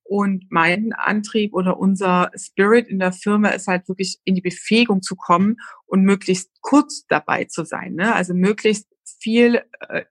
und 0.08 0.46
mein 0.50 0.94
Antrieb 0.94 1.54
oder 1.54 1.80
unser 1.80 2.32
Spirit 2.36 2.88
in 2.88 3.00
der 3.00 3.12
Firma 3.12 3.50
ist 3.50 3.68
halt 3.68 3.88
wirklich 3.88 4.20
in 4.24 4.36
die 4.36 4.42
Befähigung 4.42 5.02
zu 5.02 5.16
kommen 5.16 5.58
und 5.88 6.04
möglichst 6.04 6.52
kurz 6.62 7.06
dabei 7.08 7.46
zu 7.46 7.66
sein. 7.66 7.96
Ne? 7.96 8.14
Also 8.14 8.36
möglichst 8.36 8.88
viel 9.20 9.64
äh, 9.90 10.06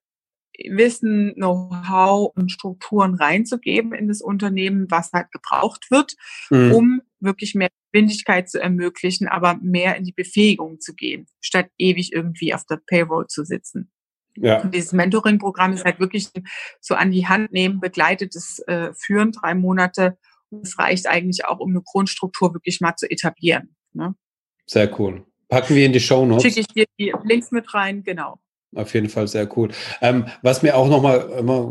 Wissen, 0.69 1.35
Know-how 1.35 2.33
und 2.35 2.51
Strukturen 2.51 3.15
reinzugeben 3.15 3.93
in 3.93 4.09
das 4.09 4.21
Unternehmen, 4.21 4.91
was 4.91 5.13
halt 5.13 5.31
gebraucht 5.31 5.91
wird, 5.91 6.15
mhm. 6.51 6.73
um 6.73 7.03
wirklich 7.21 7.55
mehr 7.55 7.71
Geschwindigkeit 7.93 8.51
zu 8.51 8.61
ermöglichen, 8.61 9.29
aber 9.29 9.59
mehr 9.63 9.97
in 9.97 10.05
die 10.05 10.13
Befähigung 10.13 10.81
zu 10.81 10.95
gehen, 10.95 11.27
statt 11.41 11.71
ewig 11.79 12.13
irgendwie 12.13 12.53
auf 12.53 12.65
der 12.67 12.81
Payroll 12.85 13.29
zu 13.29 13.45
sitzen. 13.45 13.91
Ja. 14.37 14.63
Und 14.63 14.75
dieses 14.75 14.93
Mentoring-Programm 14.93 15.73
ist 15.73 15.85
halt 15.85 16.01
wirklich 16.01 16.29
so 16.81 16.95
an 16.95 17.11
die 17.11 17.27
Hand 17.27 17.53
nehmen, 17.53 17.81
begleitetes 17.81 18.61
äh, 18.67 18.93
Führen, 18.95 19.33
drei 19.33 19.55
Monate. 19.55 20.19
Und 20.51 20.67
es 20.67 20.79
reicht 20.79 21.07
eigentlich 21.07 21.45
auch, 21.45 21.61
um 21.61 21.71
eine 21.71 21.83
Grundstruktur 21.83 22.53
wirklich 22.55 22.81
mal 22.81 22.97
zu 22.97 23.11
etablieren. 23.11 23.75
Ne? 23.93 24.15
Sehr 24.67 24.99
cool. 24.99 25.25
Packen 25.49 25.77
wir 25.77 25.87
in 25.87 25.93
die 25.93 26.01
Show 26.01 26.25
Notes. 26.27 26.43
Schicke 26.43 26.61
ich 26.61 26.67
dir 26.69 26.87
die 26.99 27.13
Links 27.25 27.51
mit 27.51 27.73
rein, 27.75 28.03
genau. 28.03 28.41
Auf 28.75 28.93
jeden 28.95 29.09
Fall 29.09 29.29
sehr 29.29 29.49
cool. 29.57 29.69
Ähm, 30.01 30.27
was 30.43 30.63
mir 30.63 30.77
auch 30.77 30.89
nochmal, 30.89 31.21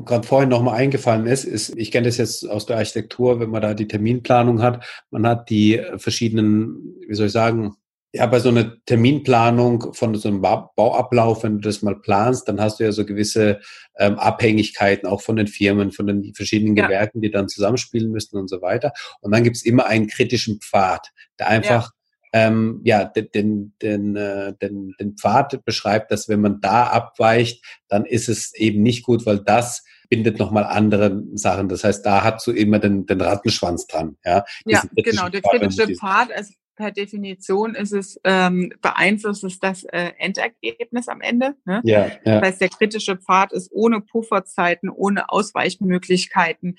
gerade 0.06 0.26
vorhin 0.26 0.50
nochmal 0.50 0.76
eingefallen 0.76 1.26
ist, 1.26 1.44
ist, 1.44 1.78
ich 1.78 1.92
kenne 1.92 2.08
das 2.08 2.18
jetzt 2.18 2.50
aus 2.50 2.66
der 2.66 2.78
Architektur, 2.78 3.40
wenn 3.40 3.50
man 3.50 3.62
da 3.62 3.74
die 3.74 3.88
Terminplanung 3.88 4.62
hat, 4.62 4.86
man 5.12 5.28
hat 5.28 5.50
die 5.50 5.82
verschiedenen, 5.98 6.96
wie 7.08 7.16
soll 7.16 7.28
ich 7.28 7.34
sagen, 7.34 7.76
ja, 8.16 8.28
bei 8.28 8.40
so 8.40 8.50
einer 8.50 8.78
Terminplanung 8.86 9.92
von 9.94 10.14
so 10.14 10.30
einem 10.30 10.42
Bauablauf, 10.42 11.44
wenn 11.44 11.58
du 11.58 11.68
das 11.68 11.82
mal 11.82 12.00
planst, 12.00 12.48
dann 12.48 12.62
hast 12.62 12.80
du 12.80 12.84
ja 12.84 12.92
so 12.92 13.06
gewisse 13.06 13.60
ähm, 13.98 14.20
Abhängigkeiten 14.20 15.10
auch 15.10 15.22
von 15.22 15.36
den 15.36 15.48
Firmen, 15.48 15.92
von 15.92 16.06
den 16.06 16.34
verschiedenen 16.36 16.76
ja. 16.76 16.86
Gewerken, 16.86 17.22
die 17.22 17.32
dann 17.32 17.50
zusammenspielen 17.50 18.12
müssen 18.12 18.38
und 18.38 18.50
so 18.50 18.62
weiter. 18.62 18.94
Und 19.22 19.34
dann 19.34 19.44
gibt's 19.44 19.66
immer 19.66 19.88
einen 19.88 20.06
kritischen 20.06 20.60
Pfad, 20.62 21.10
der 21.40 21.48
einfach 21.48 21.90
ja. 22.34 22.48
ähm, 22.48 22.82
ja 22.84 23.04
den, 23.04 23.32
den, 23.32 23.74
den, 23.82 24.16
äh, 24.16 24.54
den, 24.62 24.94
den 25.00 25.18
Pfad 25.18 25.66
beschreibt, 25.66 26.12
dass 26.12 26.30
wenn 26.30 26.42
man 26.42 26.62
da 26.62 26.84
abweicht, 26.84 27.66
dann 27.88 28.06
ist 28.06 28.30
es 28.30 28.54
eben 28.54 28.84
nicht 28.84 29.04
gut, 29.04 29.26
weil 29.26 29.40
das 29.40 29.84
bindet 30.08 30.38
nochmal 30.38 30.66
andere 30.66 31.24
Sachen. 31.34 31.68
Das 31.68 31.84
heißt, 31.84 32.06
da 32.06 32.24
hast 32.24 32.46
du 32.46 32.52
immer 32.52 32.78
den, 32.78 33.08
den 33.08 33.22
Rattenschwanz 33.22 33.88
dran. 33.88 34.18
Ja, 34.24 34.46
ja 34.66 34.84
genau. 34.96 35.30
Der 35.30 35.42
kritische 35.42 35.96
Pfad, 35.96 36.32
also 36.32 36.54
per 36.76 36.92
Definition 36.92 37.76
ist 37.76 37.94
es, 37.94 38.20
ähm, 38.24 38.74
beeinflusst 38.82 39.44
es 39.44 39.60
das 39.60 39.84
äh, 39.86 40.12
Endergebnis 40.18 41.08
am 41.08 41.22
Ende. 41.22 41.56
Ne? 41.66 41.82
Ja, 41.84 42.08
ja. 42.08 42.40
Das 42.40 42.42
heißt, 42.44 42.62
der 42.62 42.70
kritische 42.70 43.18
Pfad 43.18 43.54
ist 43.54 43.72
ohne 43.72 44.02
Pufferzeiten, 44.02 44.90
ohne 44.90 45.30
Ausweichmöglichkeiten 45.30 46.78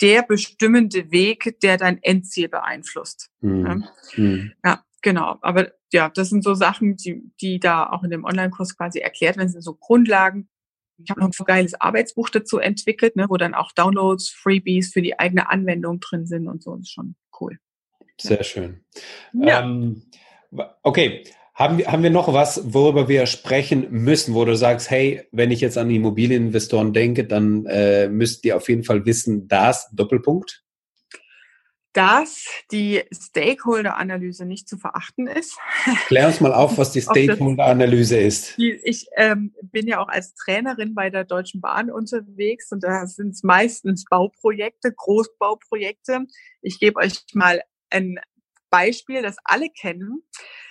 der 0.00 0.22
bestimmende 0.22 1.10
Weg, 1.12 1.60
der 1.62 1.76
dein 1.76 2.02
Endziel 2.02 2.48
beeinflusst. 2.48 3.30
Mhm. 3.40 3.62
Ne? 3.62 3.88
Mhm. 4.16 4.52
Ja, 4.64 4.84
genau. 5.02 5.38
Aber 5.40 5.72
ja, 5.92 6.08
das 6.08 6.30
sind 6.30 6.42
so 6.42 6.54
Sachen, 6.54 6.96
die, 6.96 7.30
die 7.40 7.60
da 7.60 7.88
auch 7.90 8.02
in 8.02 8.10
dem 8.10 8.24
Online-Kurs 8.24 8.76
quasi 8.76 8.98
erklärt 8.98 9.36
werden, 9.36 9.48
sind 9.48 9.62
so 9.62 9.74
Grundlagen. 9.74 10.48
Ich 10.98 11.10
habe 11.10 11.20
noch 11.20 11.28
ein 11.28 11.44
geiles 11.44 11.80
Arbeitsbuch 11.80 12.30
dazu 12.30 12.58
entwickelt, 12.58 13.16
ne, 13.16 13.26
wo 13.28 13.36
dann 13.36 13.54
auch 13.54 13.72
Downloads, 13.72 14.30
Freebies 14.30 14.92
für 14.92 15.02
die 15.02 15.18
eigene 15.18 15.48
Anwendung 15.48 16.00
drin 16.00 16.26
sind 16.26 16.48
und 16.48 16.62
so. 16.62 16.76
Das 16.76 16.82
ist 16.82 16.92
schon 16.92 17.16
cool. 17.40 17.58
Sehr 18.20 18.44
schön. 18.44 18.84
Ja. 19.32 19.62
Ähm, 19.62 20.02
okay. 20.82 21.24
Haben 21.54 21.78
wir, 21.78 21.86
haben 21.86 22.02
wir 22.02 22.10
noch 22.10 22.32
was, 22.32 22.74
worüber 22.74 23.08
wir 23.08 23.26
sprechen 23.26 23.86
müssen, 23.90 24.34
wo 24.34 24.44
du 24.44 24.56
sagst, 24.56 24.90
hey, 24.90 25.22
wenn 25.30 25.52
ich 25.52 25.60
jetzt 25.60 25.78
an 25.78 25.88
Immobilieninvestoren 25.88 26.92
denke, 26.92 27.26
dann 27.26 27.64
äh, 27.66 28.08
müsst 28.08 28.44
ihr 28.44 28.56
auf 28.56 28.68
jeden 28.68 28.82
Fall 28.82 29.06
wissen, 29.06 29.46
das 29.46 29.88
Doppelpunkt? 29.92 30.64
dass 31.94 32.48
die 32.72 33.04
Stakeholder-Analyse 33.12 34.44
nicht 34.44 34.68
zu 34.68 34.76
verachten 34.76 35.28
ist. 35.28 35.56
Klär 36.08 36.26
uns 36.26 36.40
mal 36.40 36.52
auf, 36.52 36.76
was 36.76 36.90
die 36.90 37.00
Stakeholder-Analyse 37.00 38.18
ist. 38.18 38.58
Ich 38.58 39.06
ähm, 39.16 39.54
bin 39.62 39.86
ja 39.86 40.00
auch 40.00 40.08
als 40.08 40.34
Trainerin 40.34 40.94
bei 40.94 41.08
der 41.08 41.24
Deutschen 41.24 41.60
Bahn 41.60 41.90
unterwegs 41.90 42.72
und 42.72 42.82
da 42.82 43.06
sind 43.06 43.30
es 43.30 43.44
meistens 43.44 44.04
Bauprojekte, 44.10 44.92
Großbauprojekte. 44.92 46.26
Ich 46.62 46.80
gebe 46.80 46.98
euch 46.98 47.22
mal 47.32 47.62
ein 47.90 48.18
Beispiel, 48.70 49.22
das 49.22 49.36
alle 49.44 49.68
kennen. 49.70 50.22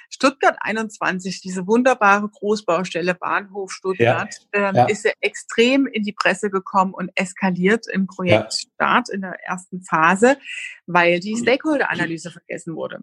Stuttgart 0.09 0.57
21, 0.61 1.41
diese 1.41 1.65
wunderbare 1.65 2.29
Großbaustelle 2.29 3.15
Bahnhof 3.15 3.71
Stuttgart, 3.71 4.35
ja, 4.53 4.69
ähm, 4.69 4.75
ja. 4.75 4.85
ist 4.85 5.05
ja 5.05 5.11
extrem 5.21 5.87
in 5.87 6.03
die 6.03 6.13
Presse 6.13 6.51
gekommen 6.51 6.93
und 6.93 7.09
eskaliert 7.15 7.87
im 7.91 8.05
Projektstart 8.05 9.07
ja. 9.07 9.15
in 9.15 9.21
der 9.21 9.35
ersten 9.43 9.81
Phase, 9.81 10.37
weil 10.85 11.19
die 11.19 11.35
Stakeholder-Analyse 11.35 12.29
vergessen 12.29 12.75
wurde. 12.75 12.99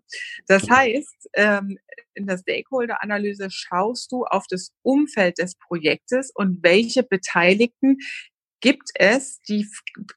Das 0.47 0.71
heißt, 0.71 1.31
ähm, 1.35 1.79
in 2.15 2.27
der 2.27 2.39
Stakeholder-Analyse 2.39 3.51
schaust 3.51 4.13
du 4.13 4.25
auf 4.25 4.47
das 4.49 4.73
Umfeld 4.83 5.39
des 5.39 5.57
Projektes 5.57 6.31
und 6.33 6.63
welche 6.63 7.03
Beteiligten 7.03 7.97
gibt 8.61 8.91
es, 8.95 9.41
die 9.49 9.67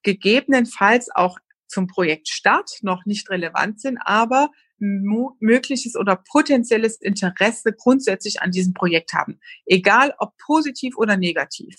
gegebenenfalls 0.03 1.09
auch 1.15 1.39
zum 1.73 1.87
Projektstart 1.87 2.79
noch 2.81 3.05
nicht 3.05 3.29
relevant 3.29 3.81
sind, 3.81 3.97
aber 4.03 4.49
mögliches 4.79 5.95
oder 5.95 6.21
potenzielles 6.29 6.99
Interesse 6.99 7.73
grundsätzlich 7.73 8.41
an 8.41 8.51
diesem 8.51 8.73
Projekt 8.73 9.13
haben. 9.13 9.39
Egal 9.65 10.13
ob 10.17 10.35
positiv 10.37 10.97
oder 10.97 11.15
negativ. 11.15 11.75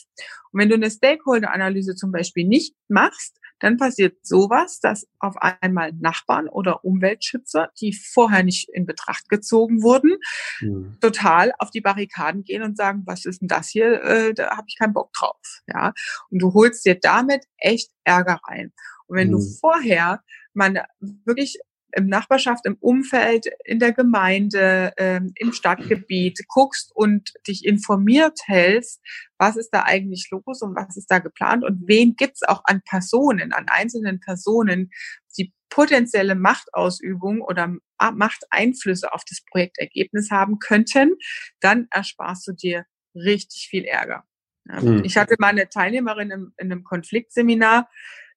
Und 0.53 0.61
wenn 0.61 0.69
du 0.69 0.77
eine 0.77 0.91
Stakeholder-Analyse 0.91 1.97
zum 1.97 2.13
Beispiel 2.13 2.47
nicht 2.47 2.75
machst, 2.89 3.39
dann 3.61 3.77
passiert 3.77 4.19
sowas, 4.27 4.81
dass 4.81 5.07
auf 5.21 5.37
einmal 5.39 5.93
Nachbarn 5.93 6.49
oder 6.49 6.85
Umweltschützer, 6.85 7.71
die 7.81 7.93
vorher 7.93 8.43
nicht 8.43 8.69
in 8.71 8.85
Betracht 8.85 9.29
gezogen 9.29 9.83
wurden, 9.83 10.17
mhm. 10.61 10.99
total 11.01 11.53
auf 11.59 11.71
die 11.71 11.81
Barrikaden 11.81 12.45
gehen 12.45 12.63
und 12.63 12.77
sagen, 12.77 13.03
was 13.07 13.25
ist 13.25 13.41
denn 13.41 13.49
das 13.49 13.69
hier? 13.69 14.03
Äh, 14.03 14.35
da 14.35 14.57
habe 14.57 14.67
ich 14.69 14.79
keinen 14.79 14.93
Bock 14.93 15.13
drauf. 15.13 15.63
Ja, 15.67 15.93
und 16.31 16.41
du 16.41 16.53
holst 16.53 16.85
dir 16.85 16.99
damit 16.99 17.45
echt 17.59 17.91
Ärger 18.05 18.41
rein. 18.47 18.73
Und 19.07 19.17
wenn 19.17 19.29
mhm. 19.29 19.33
du 19.33 19.41
vorher 19.41 20.23
man 20.53 20.79
wirklich 21.01 21.59
im 21.97 22.07
Nachbarschaft, 22.07 22.67
im 22.67 22.77
Umfeld, 22.81 23.47
in 23.65 23.79
der 23.79 23.93
Gemeinde, 23.93 24.93
ähm, 24.97 25.33
im 25.37 25.53
Stadtgebiet 25.53 26.41
guckst 26.49 26.91
und 26.95 27.33
dich 27.47 27.65
informiert 27.65 28.41
hältst, 28.47 29.01
was 29.39 29.57
ist 29.57 29.71
da 29.71 29.85
eigentlich 29.85 30.29
los 30.31 30.63
und 30.63 30.75
was 30.75 30.97
ist 30.97 31.11
da 31.11 31.21
geplant 31.21 31.65
und 31.65 31.83
wen 31.87 32.17
gibt's 32.17 32.43
auch 32.43 32.63
an 32.65 32.83
Personen, 32.83 33.53
an 33.53 33.67
einzelnen 33.69 34.21
Personen, 34.21 34.91
die 35.39 35.53
potenzielle 35.69 36.35
Machtausübung 36.35 37.41
oder 37.41 37.75
Machteinflüsse 37.99 39.13
auf 39.13 39.23
das 39.29 39.43
Projektergebnis 39.51 40.31
haben 40.31 40.59
könnten, 40.59 41.15
dann 41.61 41.89
ersparst 41.91 42.47
du 42.47 42.53
dir 42.53 42.87
richtig 43.15 43.69
viel 43.69 43.85
Ärger. 43.85 44.25
Mhm. 44.65 45.03
Ich 45.05 45.17
hatte 45.17 45.35
mal 45.39 45.49
eine 45.49 45.69
Teilnehmerin 45.69 46.31
in, 46.31 46.53
in 46.57 46.73
einem 46.73 46.85
Konfliktseminar, 46.85 47.89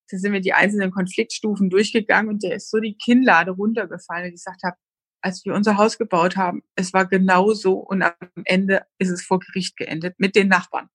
da 0.09 0.17
sind 0.17 0.33
wir 0.33 0.41
die 0.41 0.53
einzelnen 0.53 0.91
Konfliktstufen 0.91 1.69
durchgegangen 1.69 2.29
und 2.29 2.43
der 2.43 2.55
ist 2.55 2.69
so 2.69 2.79
die 2.79 2.97
Kinnlade 2.97 3.51
runtergefallen, 3.51 4.23
und 4.23 4.29
ich 4.29 4.35
gesagt 4.35 4.63
habe, 4.63 4.77
als 5.21 5.43
wir 5.45 5.53
unser 5.53 5.77
Haus 5.77 5.97
gebaut 5.97 6.37
haben, 6.37 6.63
es 6.75 6.93
war 6.93 7.05
genau 7.05 7.53
so 7.53 7.73
und 7.73 8.01
am 8.03 8.13
Ende 8.45 8.85
ist 8.97 9.09
es 9.09 9.23
vor 9.23 9.39
Gericht 9.39 9.75
geendet 9.75 10.15
mit 10.19 10.35
den 10.35 10.47
Nachbarn. 10.47 10.89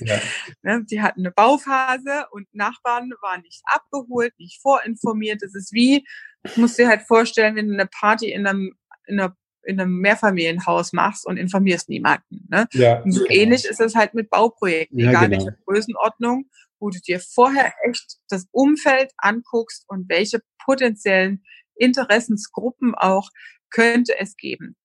Ja. 0.00 0.20
ne, 0.62 0.84
die 0.88 1.02
hatten 1.02 1.20
eine 1.20 1.32
Bauphase 1.32 2.26
und 2.30 2.46
Nachbarn 2.54 3.10
waren 3.20 3.42
nicht 3.42 3.62
abgeholt, 3.64 4.32
nicht 4.38 4.62
vorinformiert. 4.62 5.42
Das 5.42 5.54
ist 5.54 5.72
wie, 5.72 6.06
ich 6.44 6.56
muss 6.56 6.76
dir 6.76 6.88
halt 6.88 7.02
vorstellen, 7.02 7.56
wenn 7.56 7.68
du 7.68 7.74
eine 7.74 7.86
Party 7.86 8.30
in 8.30 8.46
einem, 8.46 8.74
in 9.06 9.20
einer 9.20 9.36
in 9.66 9.80
einem 9.80 9.98
Mehrfamilienhaus 9.98 10.92
machst 10.92 11.26
und 11.26 11.38
informierst 11.38 11.88
niemanden. 11.88 12.46
Ne? 12.50 12.66
Ja, 12.72 13.00
und 13.00 13.12
so 13.12 13.24
genau. 13.24 13.34
ähnlich 13.34 13.64
ist 13.64 13.80
es 13.80 13.94
halt 13.94 14.12
mit 14.12 14.28
Bauprojekten, 14.28 14.98
ja, 14.98 15.10
egal 15.10 15.30
genau. 15.30 15.44
welche 15.44 15.58
Größenordnung 15.64 16.50
wo 16.80 16.90
du 16.90 16.98
dir 17.00 17.20
vorher 17.20 17.72
echt 17.84 18.18
das 18.28 18.46
Umfeld 18.50 19.12
anguckst 19.18 19.84
und 19.88 20.08
welche 20.08 20.40
potenziellen 20.64 21.42
Interessensgruppen 21.76 22.94
auch 22.94 23.30
könnte 23.70 24.18
es 24.18 24.36
geben. 24.36 24.76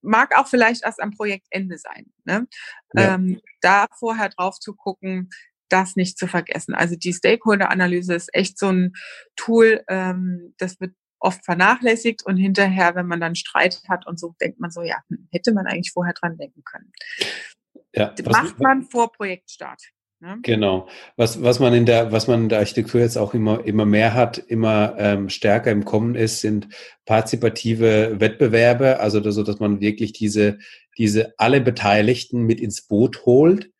Mag 0.00 0.36
auch 0.36 0.48
vielleicht 0.48 0.84
erst 0.84 1.00
am 1.00 1.12
Projektende 1.12 1.78
sein. 1.78 2.12
Ne? 2.24 2.46
Ja. 2.94 3.14
Ähm, 3.14 3.40
da 3.60 3.86
vorher 3.98 4.30
drauf 4.30 4.58
zu 4.58 4.74
gucken, 4.74 5.30
das 5.68 5.96
nicht 5.96 6.18
zu 6.18 6.26
vergessen. 6.26 6.74
Also 6.74 6.96
die 6.96 7.12
Stakeholder-Analyse 7.12 8.14
ist 8.14 8.34
echt 8.34 8.58
so 8.58 8.68
ein 8.68 8.92
Tool, 9.36 9.82
ähm, 9.88 10.54
das 10.58 10.80
wird 10.80 10.94
oft 11.18 11.44
vernachlässigt 11.44 12.24
und 12.26 12.36
hinterher, 12.36 12.94
wenn 12.94 13.06
man 13.06 13.20
dann 13.20 13.36
Streit 13.36 13.80
hat 13.88 14.06
und 14.06 14.18
so, 14.18 14.34
denkt 14.40 14.60
man 14.60 14.70
so, 14.70 14.82
ja, 14.82 14.96
hm, 15.08 15.28
hätte 15.30 15.52
man 15.52 15.66
eigentlich 15.66 15.92
vorher 15.92 16.14
dran 16.14 16.36
denken 16.36 16.62
können. 16.64 16.92
Ja, 17.94 18.14
Macht 18.30 18.58
man 18.60 18.82
vor 18.82 19.12
Projektstart. 19.12 19.82
Ne? 20.22 20.38
Genau. 20.42 20.86
Was, 21.16 21.42
was 21.42 21.58
man 21.58 21.74
in 21.74 21.84
der, 21.84 22.12
was 22.12 22.28
man 22.28 22.44
in 22.44 22.48
der 22.48 22.60
Architektur 22.60 23.00
jetzt 23.00 23.18
auch 23.18 23.34
immer, 23.34 23.64
immer 23.64 23.84
mehr 23.84 24.14
hat, 24.14 24.38
immer 24.38 24.94
ähm, 24.96 25.28
stärker 25.28 25.72
im 25.72 25.84
Kommen 25.84 26.14
ist, 26.14 26.40
sind 26.40 26.68
partizipative 27.06 28.20
Wettbewerbe, 28.20 29.00
also 29.00 29.18
das, 29.18 29.34
so, 29.34 29.42
dass 29.42 29.58
man 29.58 29.80
wirklich 29.80 30.12
diese, 30.12 30.58
diese 30.96 31.34
alle 31.38 31.60
Beteiligten 31.60 32.42
mit 32.42 32.60
ins 32.60 32.82
Boot 32.82 33.26
holt 33.26 33.70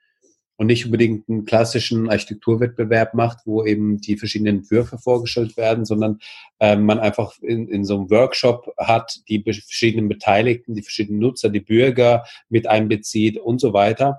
und 0.57 0.67
nicht 0.67 0.85
unbedingt 0.85 1.29
einen 1.29 1.45
klassischen 1.45 2.11
Architekturwettbewerb 2.11 3.15
macht, 3.15 3.39
wo 3.45 3.65
eben 3.65 3.99
die 3.99 4.17
verschiedenen 4.17 4.57
Entwürfe 4.57 4.99
vorgestellt 4.99 5.57
werden, 5.57 5.85
sondern 5.85 6.19
äh, 6.59 6.75
man 6.75 6.99
einfach 6.99 7.39
in, 7.41 7.69
in 7.69 7.85
so 7.85 7.95
einem 7.95 8.11
Workshop 8.11 8.67
hat, 8.79 9.21
die 9.29 9.45
verschiedenen 9.45 10.09
Beteiligten, 10.09 10.75
die 10.75 10.83
verschiedenen 10.83 11.21
Nutzer, 11.21 11.51
die 11.51 11.61
Bürger 11.61 12.25
mit 12.49 12.67
einbezieht 12.67 13.39
und 13.39 13.61
so 13.61 13.73
weiter 13.73 14.19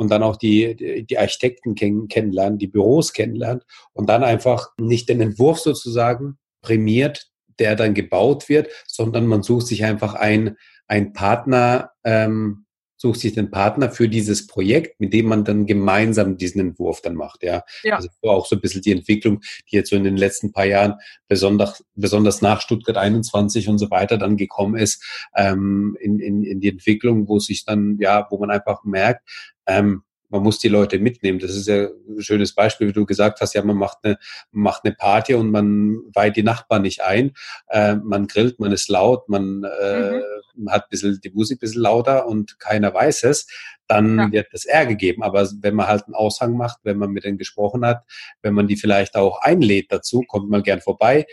und 0.00 0.10
dann 0.10 0.22
auch 0.22 0.36
die, 0.36 1.04
die, 1.04 1.18
Architekten 1.18 1.74
kenn 1.74 2.08
kennenlernt, 2.08 2.62
die 2.62 2.68
Büros 2.68 3.12
kennenlernt 3.12 3.66
und 3.92 4.08
dann 4.08 4.24
einfach 4.24 4.70
nicht 4.78 5.10
den 5.10 5.20
Entwurf 5.20 5.58
sozusagen 5.58 6.38
prämiert, 6.62 7.26
der 7.58 7.76
dann 7.76 7.92
gebaut 7.92 8.48
wird, 8.48 8.68
sondern 8.86 9.26
man 9.26 9.42
sucht 9.42 9.66
sich 9.66 9.84
einfach 9.84 10.14
ein, 10.14 10.56
ein 10.86 11.12
Partner, 11.12 11.90
ähm, 12.02 12.64
sucht 12.96 13.20
sich 13.20 13.34
den 13.34 13.50
Partner 13.50 13.90
für 13.90 14.08
dieses 14.08 14.46
Projekt, 14.46 15.00
mit 15.00 15.12
dem 15.12 15.26
man 15.26 15.44
dann 15.44 15.66
gemeinsam 15.66 16.38
diesen 16.38 16.62
Entwurf 16.62 17.02
dann 17.02 17.14
macht. 17.14 17.42
Ja, 17.42 17.62
ja. 17.82 17.96
also 17.96 18.08
auch 18.22 18.46
so 18.46 18.56
ein 18.56 18.62
bisschen 18.62 18.80
die 18.80 18.92
Entwicklung, 18.92 19.40
die 19.70 19.76
jetzt 19.76 19.90
so 19.90 19.96
in 19.96 20.04
den 20.04 20.16
letzten 20.16 20.52
paar 20.52 20.66
Jahren 20.66 20.94
besonders, 21.28 21.84
besonders 21.94 22.40
nach 22.40 22.62
Stuttgart 22.62 22.96
21 22.96 23.68
und 23.68 23.76
so 23.76 23.90
weiter 23.90 24.16
dann 24.16 24.38
gekommen 24.38 24.76
ist, 24.76 25.04
ähm, 25.36 25.96
in, 26.00 26.20
in, 26.20 26.42
in 26.42 26.60
die 26.60 26.70
Entwicklung, 26.70 27.28
wo 27.28 27.38
sich 27.38 27.66
dann, 27.66 27.98
ja, 28.00 28.26
wo 28.30 28.38
man 28.38 28.50
einfach 28.50 28.84
merkt, 28.84 29.26
ähm, 29.70 30.02
man 30.30 30.42
muss 30.42 30.58
die 30.58 30.68
Leute 30.68 30.98
mitnehmen. 30.98 31.40
Das 31.40 31.54
ist 31.54 31.66
ja 31.66 31.88
ein 31.88 32.22
schönes 32.22 32.54
Beispiel, 32.54 32.88
wie 32.88 32.92
du 32.92 33.04
gesagt 33.04 33.40
hast, 33.40 33.54
ja, 33.54 33.62
man 33.62 33.76
macht 33.76 33.98
eine, 34.02 34.16
macht 34.52 34.84
eine 34.84 34.94
Party 34.94 35.34
und 35.34 35.50
man 35.50 35.98
weiht 36.14 36.36
die 36.36 36.44
Nachbarn 36.44 36.82
nicht 36.82 37.02
ein. 37.02 37.32
Äh, 37.68 37.96
man 37.96 38.28
grillt, 38.28 38.60
man 38.60 38.72
ist 38.72 38.88
laut, 38.88 39.28
man 39.28 39.64
äh, 39.64 40.20
mhm. 40.54 40.70
hat 40.70 40.88
bisschen, 40.88 41.20
die 41.22 41.30
Musik 41.30 41.56
ein 41.56 41.60
bisschen 41.60 41.82
lauter 41.82 42.26
und 42.26 42.58
keiner 42.60 42.94
weiß 42.94 43.24
es. 43.24 43.48
Dann 43.88 44.18
ja. 44.18 44.32
wird 44.32 44.46
es 44.52 44.66
Ärger 44.66 44.94
geben. 44.94 45.24
Aber 45.24 45.48
wenn 45.60 45.74
man 45.74 45.88
halt 45.88 46.04
einen 46.04 46.14
Aushang 46.14 46.56
macht, 46.56 46.78
wenn 46.84 46.96
man 46.96 47.10
mit 47.10 47.24
denen 47.24 47.38
gesprochen 47.38 47.84
hat, 47.84 48.04
wenn 48.40 48.54
man 48.54 48.68
die 48.68 48.76
vielleicht 48.76 49.16
auch 49.16 49.40
einlädt 49.42 49.90
dazu, 49.90 50.22
kommt 50.28 50.48
man 50.48 50.62
gern 50.62 50.80
vorbei, 50.80 51.26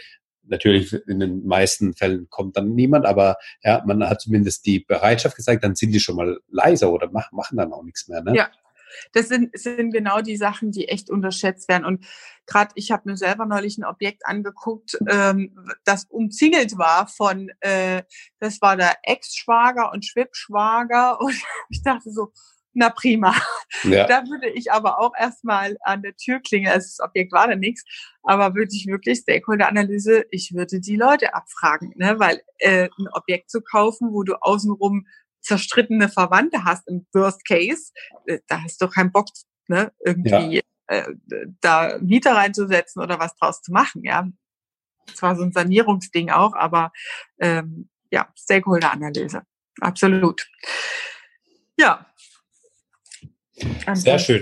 Natürlich 0.47 0.93
in 1.07 1.19
den 1.19 1.45
meisten 1.45 1.93
Fällen 1.93 2.29
kommt 2.29 2.57
dann 2.57 2.73
niemand, 2.73 3.05
aber 3.05 3.37
ja, 3.63 3.83
man 3.85 4.07
hat 4.07 4.21
zumindest 4.21 4.65
die 4.65 4.79
Bereitschaft 4.79 5.35
gezeigt, 5.35 5.63
dann 5.63 5.75
sind 5.75 5.91
die 5.91 5.99
schon 5.99 6.15
mal 6.15 6.39
leiser 6.49 6.91
oder 6.91 7.11
machen, 7.11 7.35
machen 7.35 7.57
dann 7.57 7.73
auch 7.73 7.83
nichts 7.83 8.07
mehr. 8.07 8.21
Ne? 8.21 8.35
Ja, 8.35 8.49
das 9.11 9.27
sind, 9.27 9.57
sind 9.57 9.91
genau 9.91 10.21
die 10.21 10.37
Sachen, 10.37 10.71
die 10.71 10.87
echt 10.87 11.09
unterschätzt 11.09 11.67
werden. 11.67 11.85
Und 11.85 12.05
gerade 12.45 12.71
ich 12.75 12.91
habe 12.91 13.09
mir 13.09 13.17
selber 13.17 13.45
neulich 13.45 13.77
ein 13.77 13.85
Objekt 13.85 14.25
angeguckt, 14.25 14.97
ähm, 15.07 15.57
das 15.83 16.05
umzingelt 16.05 16.77
war 16.77 17.07
von, 17.07 17.51
äh, 17.59 18.03
das 18.39 18.61
war 18.61 18.77
der 18.77 18.95
Ex-Schwager 19.03 19.91
und 19.91 20.05
Schwibschwager. 20.05 21.19
Und 21.27 21.35
ich 21.69 21.81
dachte 21.83 22.11
so, 22.11 22.31
na 22.77 22.89
prima. 22.89 23.35
Ja. 23.83 24.07
Da 24.07 24.23
würde 24.27 24.49
ich 24.49 24.71
aber 24.71 24.99
auch 24.99 25.11
erstmal 25.17 25.77
an 25.81 26.01
der 26.01 26.15
Tür 26.15 26.39
klingeln. 26.39 26.71
Also 26.71 26.85
das 26.85 26.99
Objekt 27.05 27.33
war 27.33 27.47
da 27.47 27.55
nichts, 27.55 27.83
aber 28.23 28.55
würde 28.55 28.71
ich 28.73 28.87
wirklich 28.87 29.19
Stakeholder-Analyse, 29.19 30.25
ich 30.31 30.53
würde 30.53 30.79
die 30.79 30.95
Leute 30.95 31.33
abfragen, 31.33 31.93
ne? 31.97 32.17
weil 32.17 32.41
äh, 32.59 32.87
ein 32.97 33.07
Objekt 33.11 33.51
zu 33.51 33.61
kaufen, 33.61 34.13
wo 34.13 34.23
du 34.23 34.35
außenrum 34.35 35.05
zerstrittene 35.41 36.09
Verwandte 36.09 36.63
hast 36.63 36.87
im 36.87 37.05
Worst 37.13 37.45
Case, 37.45 37.91
äh, 38.25 38.39
da 38.47 38.63
hast 38.63 38.81
du 38.81 38.87
keinen 38.87 39.11
Bock, 39.11 39.27
ne, 39.67 39.91
irgendwie 40.03 40.57
ja. 40.57 40.61
äh, 40.87 41.13
da 41.61 41.97
Mieter 42.01 42.35
reinzusetzen 42.35 43.01
oder 43.01 43.19
was 43.19 43.35
draus 43.35 43.61
zu 43.61 43.71
machen, 43.71 44.03
ja. 44.03 44.27
Zwar 45.13 45.35
so 45.35 45.43
ein 45.43 45.53
Sanierungsding 45.53 46.31
auch, 46.31 46.53
aber 46.53 46.91
ähm, 47.39 47.89
ja, 48.11 48.27
Stakeholder-Analyse. 48.37 49.43
Absolut. 49.79 50.47
Ja. 51.79 52.06
Sehr 53.93 54.19
schön. 54.19 54.41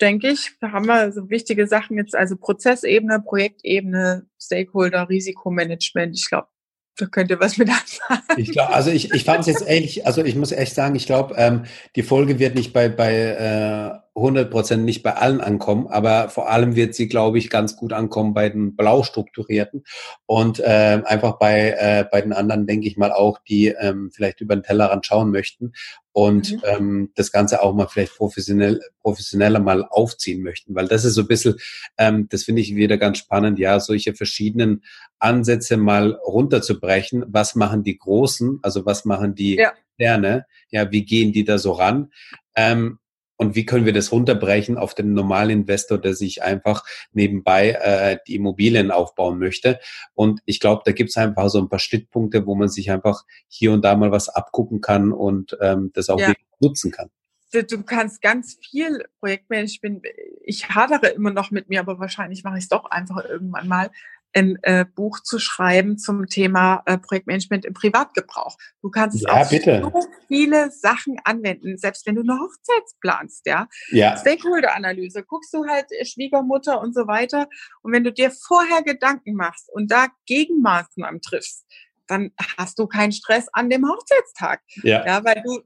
Denke 0.00 0.30
ich, 0.30 0.50
da 0.60 0.72
haben 0.72 0.86
wir 0.86 1.12
so 1.12 1.30
wichtige 1.30 1.66
Sachen 1.68 1.96
jetzt, 1.96 2.16
also 2.16 2.36
Prozessebene, 2.36 3.20
Projektebene, 3.20 4.26
Stakeholder, 4.40 5.08
Risikomanagement. 5.08 6.16
Ich 6.16 6.28
glaube, 6.28 6.48
da 6.96 7.06
könnt 7.06 7.30
ihr 7.30 7.40
was 7.40 7.58
mit 7.58 7.68
anfangen. 7.68 8.22
Ich 8.36 8.50
glaube, 8.50 8.72
also 8.72 8.90
ich, 8.90 9.12
ich 9.12 9.24
fand 9.24 9.40
es 9.40 9.46
jetzt 9.46 9.62
ehrlich, 9.66 10.06
also 10.06 10.24
ich 10.24 10.34
muss 10.34 10.52
echt 10.52 10.74
sagen, 10.74 10.94
ich 10.94 11.06
glaube, 11.06 11.34
ähm, 11.36 11.64
die 11.96 12.02
Folge 12.02 12.38
wird 12.38 12.54
nicht 12.54 12.72
bei, 12.72 12.88
bei 12.88 13.14
äh, 13.14 14.03
100 14.16 14.50
Prozent 14.50 14.84
nicht 14.84 15.02
bei 15.02 15.14
allen 15.14 15.40
ankommen, 15.40 15.88
aber 15.88 16.28
vor 16.28 16.48
allem 16.48 16.76
wird 16.76 16.94
sie, 16.94 17.08
glaube 17.08 17.38
ich, 17.38 17.50
ganz 17.50 17.76
gut 17.76 17.92
ankommen 17.92 18.32
bei 18.32 18.48
den 18.48 18.76
blau 18.76 19.02
strukturierten 19.02 19.84
und 20.26 20.60
äh, 20.60 21.02
einfach 21.04 21.38
bei, 21.38 21.70
äh, 21.76 22.04
bei 22.10 22.20
den 22.20 22.32
anderen, 22.32 22.66
denke 22.66 22.86
ich 22.86 22.96
mal, 22.96 23.12
auch, 23.12 23.40
die 23.48 23.68
ähm, 23.68 24.10
vielleicht 24.14 24.40
über 24.40 24.54
den 24.54 24.62
Tellerrand 24.62 25.04
schauen 25.04 25.30
möchten 25.30 25.72
und 26.12 26.52
mhm. 26.52 26.62
ähm, 26.64 27.12
das 27.16 27.32
Ganze 27.32 27.60
auch 27.60 27.74
mal 27.74 27.88
vielleicht 27.88 28.16
professionell, 28.16 28.80
professioneller 29.02 29.58
mal 29.58 29.84
aufziehen 29.84 30.42
möchten, 30.44 30.76
weil 30.76 30.86
das 30.86 31.04
ist 31.04 31.14
so 31.14 31.22
ein 31.22 31.26
bisschen, 31.26 31.56
ähm, 31.98 32.28
das 32.30 32.44
finde 32.44 32.62
ich 32.62 32.76
wieder 32.76 32.98
ganz 32.98 33.18
spannend, 33.18 33.58
ja, 33.58 33.80
solche 33.80 34.14
verschiedenen 34.14 34.84
Ansätze 35.18 35.76
mal 35.76 36.12
runterzubrechen. 36.24 37.24
Was 37.26 37.56
machen 37.56 37.82
die 37.82 37.98
Großen, 37.98 38.60
also 38.62 38.86
was 38.86 39.04
machen 39.04 39.34
die 39.34 39.56
ja. 39.56 39.72
Sterne, 39.96 40.46
ja, 40.70 40.92
wie 40.92 41.04
gehen 41.04 41.32
die 41.32 41.44
da 41.44 41.58
so 41.58 41.72
ran? 41.72 42.12
Ähm, 42.54 43.00
und 43.36 43.54
wie 43.54 43.66
können 43.66 43.84
wir 43.84 43.92
das 43.92 44.12
runterbrechen 44.12 44.78
auf 44.78 44.94
den 44.94 45.12
normalen 45.12 45.50
Investor, 45.60 45.98
der 45.98 46.14
sich 46.14 46.42
einfach 46.42 46.84
nebenbei 47.12 47.70
äh, 47.70 48.18
die 48.26 48.36
Immobilien 48.36 48.90
aufbauen 48.90 49.38
möchte. 49.38 49.80
Und 50.14 50.40
ich 50.44 50.60
glaube, 50.60 50.82
da 50.84 50.92
gibt 50.92 51.10
es 51.10 51.16
einfach 51.16 51.48
so 51.48 51.58
ein 51.58 51.68
paar 51.68 51.78
Schnittpunkte, 51.78 52.46
wo 52.46 52.54
man 52.54 52.68
sich 52.68 52.90
einfach 52.90 53.24
hier 53.48 53.72
und 53.72 53.84
da 53.84 53.96
mal 53.96 54.12
was 54.12 54.28
abgucken 54.28 54.80
kann 54.80 55.12
und 55.12 55.56
ähm, 55.60 55.90
das 55.94 56.08
auch 56.08 56.20
ja. 56.20 56.32
nutzen 56.60 56.90
kann. 56.90 57.10
Du 57.52 57.84
kannst 57.84 58.20
ganz 58.20 58.58
viel 58.60 59.04
Projektmanagement, 59.20 60.04
ich 60.42 60.70
hadere 60.70 61.08
immer 61.08 61.30
noch 61.30 61.52
mit 61.52 61.68
mir, 61.68 61.78
aber 61.78 62.00
wahrscheinlich 62.00 62.42
mache 62.42 62.58
ich 62.58 62.64
es 62.64 62.68
doch 62.68 62.86
einfach 62.86 63.24
irgendwann 63.24 63.68
mal 63.68 63.90
ein 64.34 64.58
äh, 64.62 64.84
Buch 64.84 65.20
zu 65.20 65.38
schreiben 65.38 65.96
zum 65.98 66.26
Thema 66.26 66.82
äh, 66.86 66.98
Projektmanagement 66.98 67.64
im 67.64 67.74
Privatgebrauch. 67.74 68.56
Du 68.82 68.90
kannst 68.90 69.16
es 69.16 69.22
ja, 69.22 69.32
auf 69.40 69.48
bitte. 69.48 69.80
so 69.82 70.06
viele 70.28 70.70
Sachen 70.70 71.16
anwenden, 71.24 71.78
selbst 71.78 72.06
wenn 72.06 72.16
du 72.16 72.22
eine 72.22 72.38
Hochzeit 72.38 72.82
planst, 73.00 73.46
ja. 73.46 73.68
ja. 73.90 74.16
Stakeholder-Analyse, 74.16 75.22
guckst 75.22 75.54
du 75.54 75.66
halt 75.66 75.86
äh, 75.90 76.04
Schwiegermutter 76.04 76.80
und 76.80 76.94
so 76.94 77.06
weiter. 77.06 77.48
Und 77.82 77.92
wenn 77.92 78.04
du 78.04 78.12
dir 78.12 78.30
vorher 78.30 78.82
Gedanken 78.82 79.34
machst 79.34 79.70
und 79.72 79.90
da 79.90 80.08
Gegenmaßnahmen 80.26 81.20
triffst, 81.20 81.64
dann 82.06 82.32
hast 82.58 82.78
du 82.78 82.86
keinen 82.86 83.12
Stress 83.12 83.46
an 83.52 83.70
dem 83.70 83.88
Hochzeitstag. 83.88 84.60
Ja. 84.82 85.06
ja 85.06 85.24
weil 85.24 85.42
du, 85.44 85.60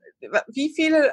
wie 0.48 0.72
viele 0.74 1.12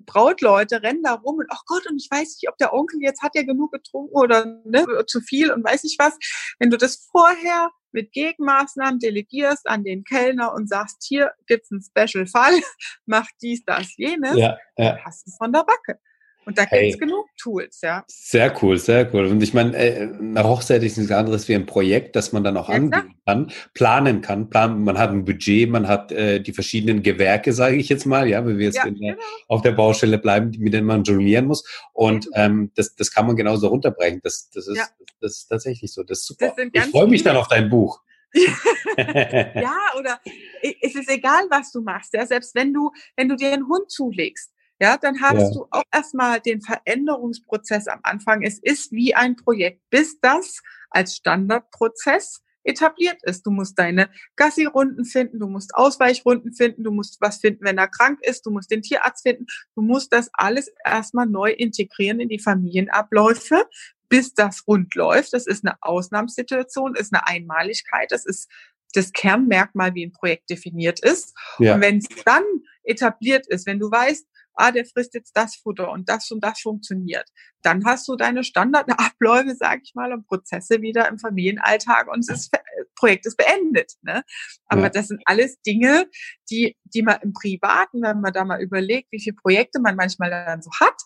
Brautleute 0.00 0.82
rennen 0.82 1.02
da 1.02 1.14
rum 1.14 1.38
und, 1.38 1.46
ach 1.50 1.62
Gott, 1.66 1.86
und 1.88 1.96
ich 1.96 2.10
weiß 2.10 2.38
nicht, 2.40 2.48
ob 2.48 2.56
der 2.58 2.72
Onkel 2.72 3.00
jetzt 3.02 3.22
hat 3.22 3.34
ja 3.34 3.42
genug 3.42 3.72
getrunken 3.72 4.14
oder 4.14 4.44
ne, 4.64 4.86
zu 5.06 5.20
viel 5.20 5.52
und 5.52 5.64
weiß 5.64 5.84
nicht 5.84 5.98
was. 5.98 6.16
Wenn 6.58 6.70
du 6.70 6.76
das 6.76 7.08
vorher 7.10 7.70
mit 7.92 8.12
Gegenmaßnahmen 8.12 9.00
delegierst 9.00 9.68
an 9.68 9.84
den 9.84 10.04
Kellner 10.04 10.52
und 10.54 10.68
sagst, 10.68 11.04
hier 11.06 11.32
gibt's 11.46 11.70
einen 11.70 11.82
Special-Fall, 11.82 12.60
mach 13.06 13.26
dies, 13.42 13.64
das, 13.64 13.96
jenes, 13.96 14.36
ja, 14.36 14.58
ja. 14.76 14.98
hast 15.04 15.26
du 15.26 15.32
von 15.36 15.52
der 15.52 15.64
Backe. 15.64 16.00
Und 16.46 16.58
da 16.58 16.62
hey. 16.64 16.90
gibt 16.90 16.94
es 16.94 17.00
genug 17.00 17.26
Tools, 17.36 17.80
ja. 17.82 18.04
Sehr 18.06 18.54
cool, 18.62 18.78
sehr 18.78 19.12
cool. 19.14 19.26
Und 19.26 19.42
ich 19.42 19.54
meine, 19.54 19.76
äh, 19.76 20.08
eine 20.18 20.44
Hochzeit 20.44 20.82
ist 20.82 20.96
nichts 20.96 21.12
anderes 21.12 21.48
wie 21.48 21.54
ein 21.54 21.66
Projekt, 21.66 22.16
das 22.16 22.32
man 22.32 22.42
dann 22.42 22.56
auch 22.56 22.68
ja, 22.68 22.76
angehen 22.76 23.14
kann, 23.26 23.52
planen 23.74 24.20
kann. 24.20 24.50
Plan, 24.50 24.82
man 24.82 24.98
hat 24.98 25.10
ein 25.10 25.24
Budget, 25.24 25.68
man 25.70 25.86
hat 25.86 26.12
äh, 26.12 26.40
die 26.40 26.52
verschiedenen 26.52 27.02
Gewerke, 27.02 27.52
sage 27.52 27.76
ich 27.76 27.88
jetzt 27.88 28.06
mal, 28.06 28.26
ja, 28.26 28.44
wenn 28.44 28.58
wir 28.58 28.66
jetzt 28.66 28.76
ja, 28.76 28.84
genau. 28.84 29.14
auf 29.48 29.62
der 29.62 29.72
Baustelle 29.72 30.18
bleiben, 30.18 30.52
mit 30.58 30.72
denen 30.72 30.86
man 30.86 31.04
jonglieren 31.04 31.46
muss. 31.46 31.64
Und 31.92 32.28
ähm, 32.34 32.72
das, 32.74 32.94
das 32.94 33.12
kann 33.12 33.26
man 33.26 33.36
genauso 33.36 33.68
runterbrechen. 33.68 34.20
Das, 34.22 34.50
das, 34.50 34.66
ist, 34.66 34.78
ja. 34.78 34.84
das 35.20 35.38
ist 35.38 35.48
tatsächlich 35.48 35.92
so. 35.92 36.02
Das 36.02 36.20
ist 36.20 36.26
super. 36.26 36.54
Das 36.56 36.86
ich 36.86 36.90
freue 36.90 37.08
mich 37.08 37.22
dann 37.22 37.36
auf 37.36 37.48
dein 37.48 37.68
Buch. 37.68 38.00
ja, 38.34 39.76
oder 39.98 40.20
es 40.62 40.94
ist 40.94 41.10
egal, 41.10 41.44
was 41.50 41.72
du 41.72 41.80
machst. 41.80 42.14
Ja, 42.14 42.24
selbst 42.26 42.54
wenn 42.54 42.72
du, 42.72 42.92
wenn 43.16 43.28
du 43.28 43.36
dir 43.36 43.52
einen 43.52 43.68
Hund 43.68 43.90
zulegst, 43.90 44.52
ja, 44.80 44.96
dann 44.96 45.20
hast 45.20 45.40
ja. 45.40 45.50
du 45.52 45.66
auch 45.70 45.82
erstmal 45.92 46.40
den 46.40 46.62
Veränderungsprozess 46.62 47.86
am 47.86 48.00
Anfang. 48.02 48.42
Es 48.42 48.58
ist 48.58 48.92
wie 48.92 49.14
ein 49.14 49.36
Projekt, 49.36 49.82
bis 49.90 50.18
das 50.20 50.62
als 50.90 51.16
Standardprozess 51.16 52.42
etabliert 52.64 53.18
ist. 53.22 53.46
Du 53.46 53.50
musst 53.50 53.78
deine 53.78 54.10
Gassi-Runden 54.36 55.04
finden, 55.04 55.38
du 55.38 55.48
musst 55.48 55.74
Ausweichrunden 55.74 56.52
finden, 56.52 56.84
du 56.84 56.90
musst 56.90 57.20
was 57.20 57.38
finden, 57.38 57.64
wenn 57.64 57.78
er 57.78 57.88
krank 57.88 58.20
ist, 58.22 58.46
du 58.46 58.50
musst 58.50 58.70
den 58.70 58.82
Tierarzt 58.82 59.22
finden. 59.22 59.46
Du 59.74 59.82
musst 59.82 60.12
das 60.12 60.30
alles 60.32 60.70
erstmal 60.84 61.26
neu 61.26 61.50
integrieren 61.50 62.20
in 62.20 62.28
die 62.28 62.38
Familienabläufe, 62.38 63.66
bis 64.08 64.34
das 64.34 64.66
rund 64.66 64.94
läuft. 64.94 65.32
Das 65.32 65.46
ist 65.46 65.64
eine 65.64 65.76
Ausnahmssituation, 65.82 66.96
ist 66.96 67.12
eine 67.12 67.26
Einmaligkeit, 67.26 68.10
das 68.12 68.24
ist 68.24 68.50
das 68.92 69.12
Kernmerkmal, 69.12 69.94
wie 69.94 70.04
ein 70.04 70.12
Projekt 70.12 70.50
definiert 70.50 71.00
ist. 71.00 71.36
Ja. 71.58 71.74
Und 71.74 71.80
wenn 71.82 71.98
es 71.98 72.08
dann 72.24 72.42
etabliert 72.82 73.46
ist, 73.46 73.66
wenn 73.66 73.78
du 73.78 73.90
weißt, 73.90 74.26
ah, 74.60 74.72
der 74.72 74.84
frisst 74.84 75.14
jetzt 75.14 75.36
das 75.36 75.56
Futter 75.56 75.90
und 75.90 76.08
das 76.08 76.30
und 76.30 76.44
das 76.44 76.60
funktioniert. 76.60 77.28
Dann 77.62 77.84
hast 77.84 78.08
du 78.08 78.16
deine 78.16 78.44
Standardabläufe, 78.44 79.54
sag 79.58 79.80
ich 79.82 79.94
mal, 79.94 80.12
und 80.12 80.26
Prozesse 80.26 80.82
wieder 80.82 81.08
im 81.08 81.18
Familienalltag 81.18 82.08
und 82.12 82.28
das 82.28 82.50
Projekt 82.94 83.26
ist 83.26 83.36
beendet. 83.36 83.94
Ne? 84.02 84.22
Aber 84.66 84.82
ja. 84.82 84.88
das 84.90 85.08
sind 85.08 85.22
alles 85.24 85.60
Dinge, 85.62 86.08
die, 86.50 86.76
die 86.84 87.02
man 87.02 87.18
im 87.22 87.32
Privaten, 87.32 88.02
wenn 88.02 88.20
man 88.20 88.32
da 88.32 88.44
mal 88.44 88.60
überlegt, 88.60 89.10
wie 89.10 89.20
viele 89.20 89.36
Projekte 89.36 89.80
man 89.80 89.96
manchmal 89.96 90.30
dann 90.30 90.62
so 90.62 90.70
hat, 90.80 90.96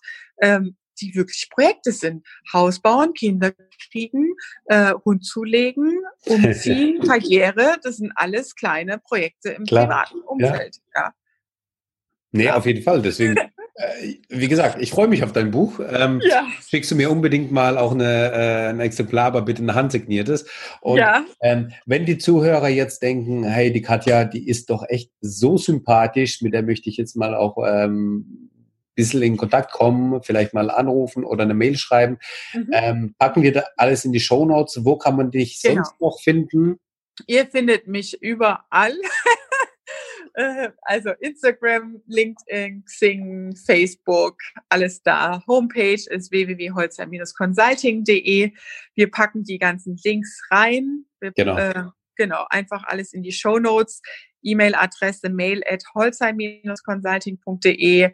ähm, 0.43 0.77
die 1.01 1.15
wirklich 1.15 1.49
Projekte 1.51 1.93
sind. 1.93 2.27
Haus 2.53 2.81
bauen, 2.81 3.15
Kinder 3.15 3.53
kriegen, 3.91 4.35
äh, 4.67 4.95
Hund 5.05 5.25
zulegen, 5.25 6.03
umziehen, 6.27 7.01
Karriere, 7.03 7.77
das 7.83 7.97
sind 7.97 8.13
alles 8.15 8.55
kleine 8.55 8.99
Projekte 8.99 9.51
im 9.51 9.65
Klar. 9.65 9.87
privaten 9.87 10.21
Umfeld. 10.21 10.77
Ja. 10.95 11.03
ja. 11.03 11.15
Nee, 12.35 12.51
auf 12.51 12.67
jeden 12.67 12.83
Fall. 12.83 13.01
Deswegen 13.01 13.37
Äh, 13.75 14.15
wie 14.29 14.49
gesagt, 14.49 14.81
ich 14.81 14.91
freue 14.91 15.09
mich 15.09 15.25
auf 15.25 15.33
dein 15.33 15.51
Buch. 15.51 15.81
Ähm, 15.81 16.21
ja. 16.25 16.47
Schickst 16.67 16.91
du 16.91 16.95
mir 16.95 17.11
unbedingt 17.11 17.51
mal 17.51 17.77
auch 17.77 17.93
eine, 17.93 18.33
äh, 18.33 18.69
ein 18.69 18.81
Exemplar, 18.81 19.27
aber 19.27 19.43
bitte 19.43 19.65
ein 19.65 19.75
handsigniertes. 19.75 20.47
Und 20.81 20.99
ja. 20.99 21.25
ähm, 21.41 21.73
wenn 21.85 22.07
die 22.07 22.19
Zuhörer 22.19 22.69
jetzt 22.69 23.03
denken, 23.03 23.45
hey, 23.45 23.73
die 23.73 23.83
Katja, 23.83 24.25
die 24.25 24.49
ist 24.49 24.71
doch 24.71 24.85
echt 24.89 25.11
so 25.21 25.59
sympathisch, 25.59 26.41
mit 26.41 26.55
der 26.55 26.63
möchte 26.63 26.89
ich 26.89 26.97
jetzt 26.97 27.17
mal 27.17 27.35
auch 27.35 27.59
ähm, 27.67 28.51
bisschen 28.95 29.23
in 29.23 29.37
Kontakt 29.37 29.73
kommen, 29.73 30.23
vielleicht 30.23 30.55
mal 30.55 30.71
anrufen 30.71 31.25
oder 31.25 31.43
eine 31.43 31.55
Mail 31.55 31.77
schreiben. 31.77 32.19
Mhm. 32.53 32.71
Ähm, 32.73 33.15
packen 33.19 33.43
wir 33.43 33.53
da 33.53 33.65
alles 33.77 34.05
in 34.05 34.13
die 34.13 34.21
Show 34.21 34.45
Notes. 34.45 34.85
Wo 34.85 34.97
kann 34.97 35.17
man 35.17 35.33
dich 35.33 35.61
genau. 35.61 35.83
sonst 35.83 36.01
noch 36.01 36.21
finden? 36.21 36.79
Ihr 37.27 37.47
findet 37.47 37.89
mich 37.89 38.21
überall. 38.23 38.95
Äh, 40.35 40.71
also 40.83 41.11
Instagram, 41.21 42.03
LinkedIn, 42.07 42.85
Xing, 42.85 43.57
Facebook, 43.57 44.37
alles 44.69 45.03
da. 45.03 45.43
Homepage 45.47 46.07
ist 46.09 46.31
www.holzer-consulting.de. 46.31 48.53
Wir 48.95 49.11
packen 49.11 49.45
die 49.45 49.59
ganzen 49.59 49.99
Links 50.05 50.43
rein. 50.51 51.07
Wir, 51.21 51.33
genau. 51.33 51.57
Äh, 51.57 51.85
genau, 52.17 52.45
einfach 52.51 52.85
alles 52.85 53.13
in 53.13 53.23
die 53.23 53.33
Show 53.33 53.59
Notes. 53.59 54.03
E-Mail-Adresse 54.45 55.29
mail 55.31 55.63
at 55.67 55.83
holzer-consulting.de. 55.95 58.11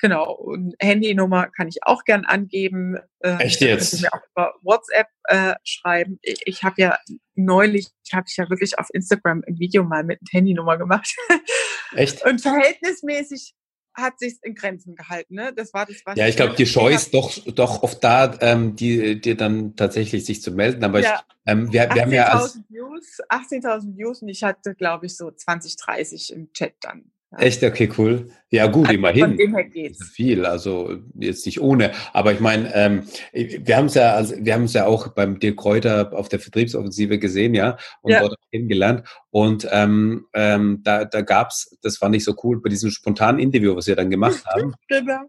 Genau, 0.00 0.32
und 0.32 0.76
Handynummer 0.80 1.48
kann 1.48 1.66
ich 1.68 1.78
auch 1.82 2.04
gern 2.04 2.24
angeben. 2.24 2.98
Äh, 3.20 3.38
Echt 3.38 3.60
jetzt? 3.60 3.94
Ihr 3.94 4.02
mir 4.02 4.12
auch 4.12 4.22
über 4.32 4.54
WhatsApp 4.62 5.08
äh, 5.24 5.56
schreiben. 5.64 6.20
Ich, 6.22 6.40
ich 6.46 6.62
habe 6.62 6.80
ja 6.80 6.96
neulich, 7.38 7.88
habe 8.12 8.26
ich 8.28 8.36
ja 8.36 8.48
wirklich 8.50 8.78
auf 8.78 8.88
Instagram 8.92 9.42
ein 9.46 9.58
Video 9.58 9.84
mal 9.84 10.04
mit 10.04 10.20
einer 10.20 10.38
Handynummer 10.38 10.76
gemacht. 10.76 11.14
Echt? 11.92 12.24
Und 12.24 12.40
verhältnismäßig 12.40 13.54
hat 13.94 14.18
sich 14.18 14.36
in 14.42 14.54
Grenzen 14.54 14.94
gehalten. 14.94 15.34
Ne? 15.34 15.52
Das 15.54 15.74
war 15.74 15.86
das, 15.86 15.96
was 16.04 16.16
Ja, 16.16 16.28
ich 16.28 16.36
glaube, 16.36 16.54
die 16.54 16.66
Scheu 16.66 16.92
ist 16.92 17.12
doch, 17.14 17.32
doch 17.46 17.82
oft 17.82 18.02
da, 18.02 18.36
ähm, 18.40 18.76
die, 18.76 19.20
die 19.20 19.36
dann 19.36 19.74
tatsächlich 19.76 20.24
sich 20.24 20.40
zu 20.42 20.52
melden. 20.52 20.84
Aber 20.84 21.00
ja. 21.00 21.14
ich, 21.14 21.52
ähm, 21.52 21.72
wir, 21.72 21.88
wir 21.92 22.02
haben 22.02 22.12
ja 22.12 22.34
18.000 22.34 22.64
Views, 22.68 23.18
18.000 23.28 23.96
Views 23.96 24.22
und 24.22 24.28
ich 24.28 24.42
hatte, 24.42 24.74
glaube 24.74 25.06
ich, 25.06 25.16
so 25.16 25.30
20, 25.30 25.76
30 25.76 26.32
im 26.32 26.52
Chat 26.52 26.74
dann. 26.80 27.10
Ja. 27.32 27.38
Echt, 27.40 27.62
okay, 27.62 27.90
cool. 27.98 28.30
Ja, 28.50 28.66
gut, 28.66 28.86
also 28.86 28.96
immerhin. 28.96 29.26
Von 29.26 29.36
dem 29.36 29.54
her 29.54 29.64
geht's. 29.64 30.02
Viel, 30.08 30.46
also 30.46 30.96
jetzt 31.14 31.44
nicht 31.44 31.60
ohne. 31.60 31.92
Aber 32.14 32.32
ich 32.32 32.40
meine, 32.40 32.74
ähm, 32.74 33.02
wir 33.32 33.76
haben 33.76 33.86
es 33.86 33.94
ja, 33.94 34.14
also 34.14 34.34
wir 34.38 34.54
haben 34.54 34.64
es 34.64 34.72
ja 34.72 34.86
auch 34.86 35.08
beim 35.08 35.38
Dirk 35.38 35.58
Kräuter 35.58 36.10
auf 36.14 36.30
der 36.30 36.40
Vertriebsoffensive 36.40 37.18
gesehen, 37.18 37.54
ja, 37.54 37.76
und 38.00 38.12
ja. 38.12 38.20
dort 38.20 38.36
kennengelernt. 38.50 39.06
Und 39.30 39.68
ähm, 39.70 40.26
ähm, 40.32 40.80
da, 40.82 41.04
da 41.04 41.20
gab's, 41.20 41.76
das 41.82 41.98
fand 41.98 42.16
ich 42.16 42.24
so 42.24 42.34
cool, 42.42 42.62
bei 42.62 42.70
diesem 42.70 42.90
spontanen 42.90 43.40
Interview, 43.40 43.76
was 43.76 43.86
wir 43.86 43.96
dann 43.96 44.10
gemacht 44.10 44.44
haben. 44.46 44.74
genau. 44.88 45.20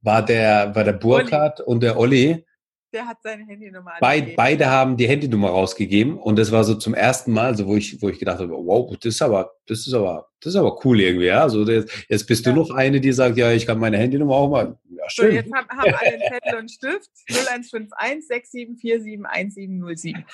War 0.00 0.24
der, 0.24 0.74
war 0.76 0.84
der 0.84 0.92
Burkhard 0.92 1.60
und 1.60 1.82
der 1.82 1.98
Olli, 1.98 2.44
der 2.92 3.06
hat 3.06 3.18
seine 3.22 3.44
Handynummer 3.44 3.92
Beid, 4.00 4.34
Beide 4.36 4.70
haben 4.70 4.96
die 4.96 5.08
Handynummer 5.08 5.50
rausgegeben 5.50 6.16
und 6.16 6.38
das 6.38 6.52
war 6.52 6.64
so 6.64 6.74
zum 6.74 6.94
ersten 6.94 7.32
Mal, 7.32 7.56
so 7.56 7.66
wo 7.66 7.76
ich, 7.76 8.00
wo 8.00 8.08
ich 8.08 8.18
gedacht 8.18 8.38
habe, 8.38 8.52
wow, 8.52 8.96
das 8.96 9.14
ist 9.14 9.22
aber, 9.22 9.52
das 9.68 9.86
ist 9.86 9.92
aber, 9.92 10.28
das 10.40 10.54
ist 10.54 10.58
aber 10.58 10.84
cool 10.84 11.00
irgendwie, 11.00 11.26
ja. 11.26 11.42
Also 11.42 11.64
jetzt, 11.68 12.06
jetzt 12.08 12.26
bist 12.26 12.46
ja. 12.46 12.52
du 12.52 12.60
noch 12.60 12.70
eine, 12.70 13.00
die 13.00 13.12
sagt, 13.12 13.36
ja, 13.36 13.52
ich 13.52 13.66
kann 13.66 13.78
meine 13.78 13.98
Handynummer 13.98 14.34
auch 14.34 14.48
mal. 14.48 14.78
Ja, 14.88 15.10
schön. 15.10 15.26
So, 15.26 15.32
jetzt 15.32 15.52
haben, 15.52 15.68
haben 15.68 15.94
alle 15.94 16.12
einen 16.12 16.22
Zettel 16.32 16.58
und 16.58 16.70
Stift. 16.70 17.10
0151 17.28 18.26
6747 18.26 19.24
1707. 19.26 20.24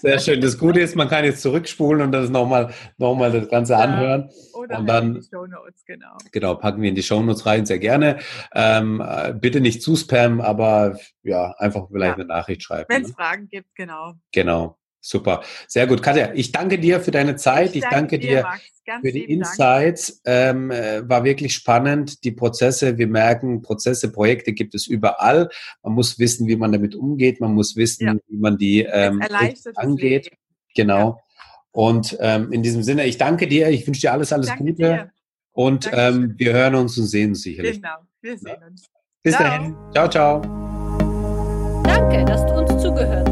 Sehr 0.00 0.18
schön. 0.20 0.40
Das 0.40 0.56
Gute 0.56 0.80
ist, 0.80 0.94
man 0.94 1.08
kann 1.08 1.24
jetzt 1.24 1.42
zurückspulen 1.42 2.02
und 2.02 2.12
das 2.12 2.30
nochmal, 2.30 2.72
noch 2.98 3.16
mal 3.16 3.32
das 3.32 3.48
Ganze 3.48 3.76
anhören. 3.76 4.30
Oder 4.54 4.78
und 4.78 4.86
dann, 4.86 5.14
die 5.14 5.26
Shownotes, 5.28 5.84
genau. 5.84 6.16
Genau, 6.30 6.54
packen 6.54 6.82
wir 6.82 6.88
in 6.88 6.94
die 6.94 7.02
Shownotes 7.02 7.46
rein, 7.46 7.66
sehr 7.66 7.80
gerne. 7.80 8.18
Ähm, 8.54 9.02
äh, 9.04 9.34
bitte 9.34 9.60
nicht 9.60 9.82
zu 9.82 9.96
spammen, 9.96 10.40
aber 10.40 10.98
ja, 11.22 11.52
einfach 11.58 11.88
vielleicht 11.90 12.18
ja. 12.18 12.24
eine 12.24 12.26
Nachricht 12.26 12.62
schreiben. 12.62 12.86
Wenn 12.88 13.02
es 13.02 13.08
ne? 13.08 13.14
Fragen 13.14 13.48
gibt, 13.48 13.74
genau. 13.74 14.14
Genau. 14.32 14.78
Super. 15.04 15.42
Sehr 15.66 15.88
gut. 15.88 16.00
Katja, 16.00 16.30
ich 16.32 16.52
danke 16.52 16.78
dir 16.78 17.00
für 17.00 17.10
deine 17.10 17.34
Zeit. 17.34 17.70
Ich, 17.70 17.82
ich 17.82 17.90
danke, 17.90 18.20
dir, 18.20 18.46
für 19.02 19.10
die 19.10 19.24
Insights. 19.24 20.22
Ähm, 20.24 20.70
äh, 20.70 21.06
war 21.08 21.24
wirklich 21.24 21.54
spannend. 21.54 22.22
Die 22.22 22.30
Prozesse, 22.30 22.98
wir 22.98 23.08
merken, 23.08 23.62
Prozesse, 23.62 24.12
Projekte 24.12 24.52
gibt 24.52 24.76
es 24.76 24.86
überall. 24.86 25.48
Man 25.82 25.94
muss 25.94 26.20
wissen, 26.20 26.46
wie 26.46 26.54
man 26.54 26.70
damit 26.70 26.94
umgeht. 26.94 27.40
Man 27.40 27.52
muss 27.52 27.74
wissen, 27.74 28.06
ja. 28.06 28.14
wie 28.28 28.36
man 28.36 28.56
die 28.58 28.82
ähm, 28.82 29.20
angeht. 29.74 30.30
Genau. 30.76 31.08
Ja. 31.08 31.16
Und 31.72 32.16
ähm, 32.20 32.52
in 32.52 32.62
diesem 32.62 32.84
Sinne, 32.84 33.04
ich 33.04 33.18
danke 33.18 33.48
dir. 33.48 33.70
Ich 33.70 33.84
wünsche 33.84 34.02
dir 34.02 34.12
alles, 34.12 34.32
alles 34.32 34.46
danke 34.46 34.64
Gute. 34.64 34.74
Dir. 34.76 35.10
Und 35.50 35.90
ähm, 35.92 36.34
wir 36.36 36.52
hören 36.52 36.76
uns 36.76 36.96
und 36.96 37.06
sehen 37.06 37.30
uns 37.30 37.42
sicherlich. 37.42 37.82
Genau. 37.82 37.96
Wir 38.20 38.38
sehen 38.38 38.62
uns. 38.68 38.86
Bis 39.22 39.34
ciao. 39.34 39.44
dahin. 39.44 39.76
Ciao, 39.92 40.08
ciao. 40.08 40.40
Danke, 41.82 42.24
dass 42.24 42.46
du 42.46 42.52
uns 42.54 42.82
zugehört 42.82 43.26
hast. 43.26 43.31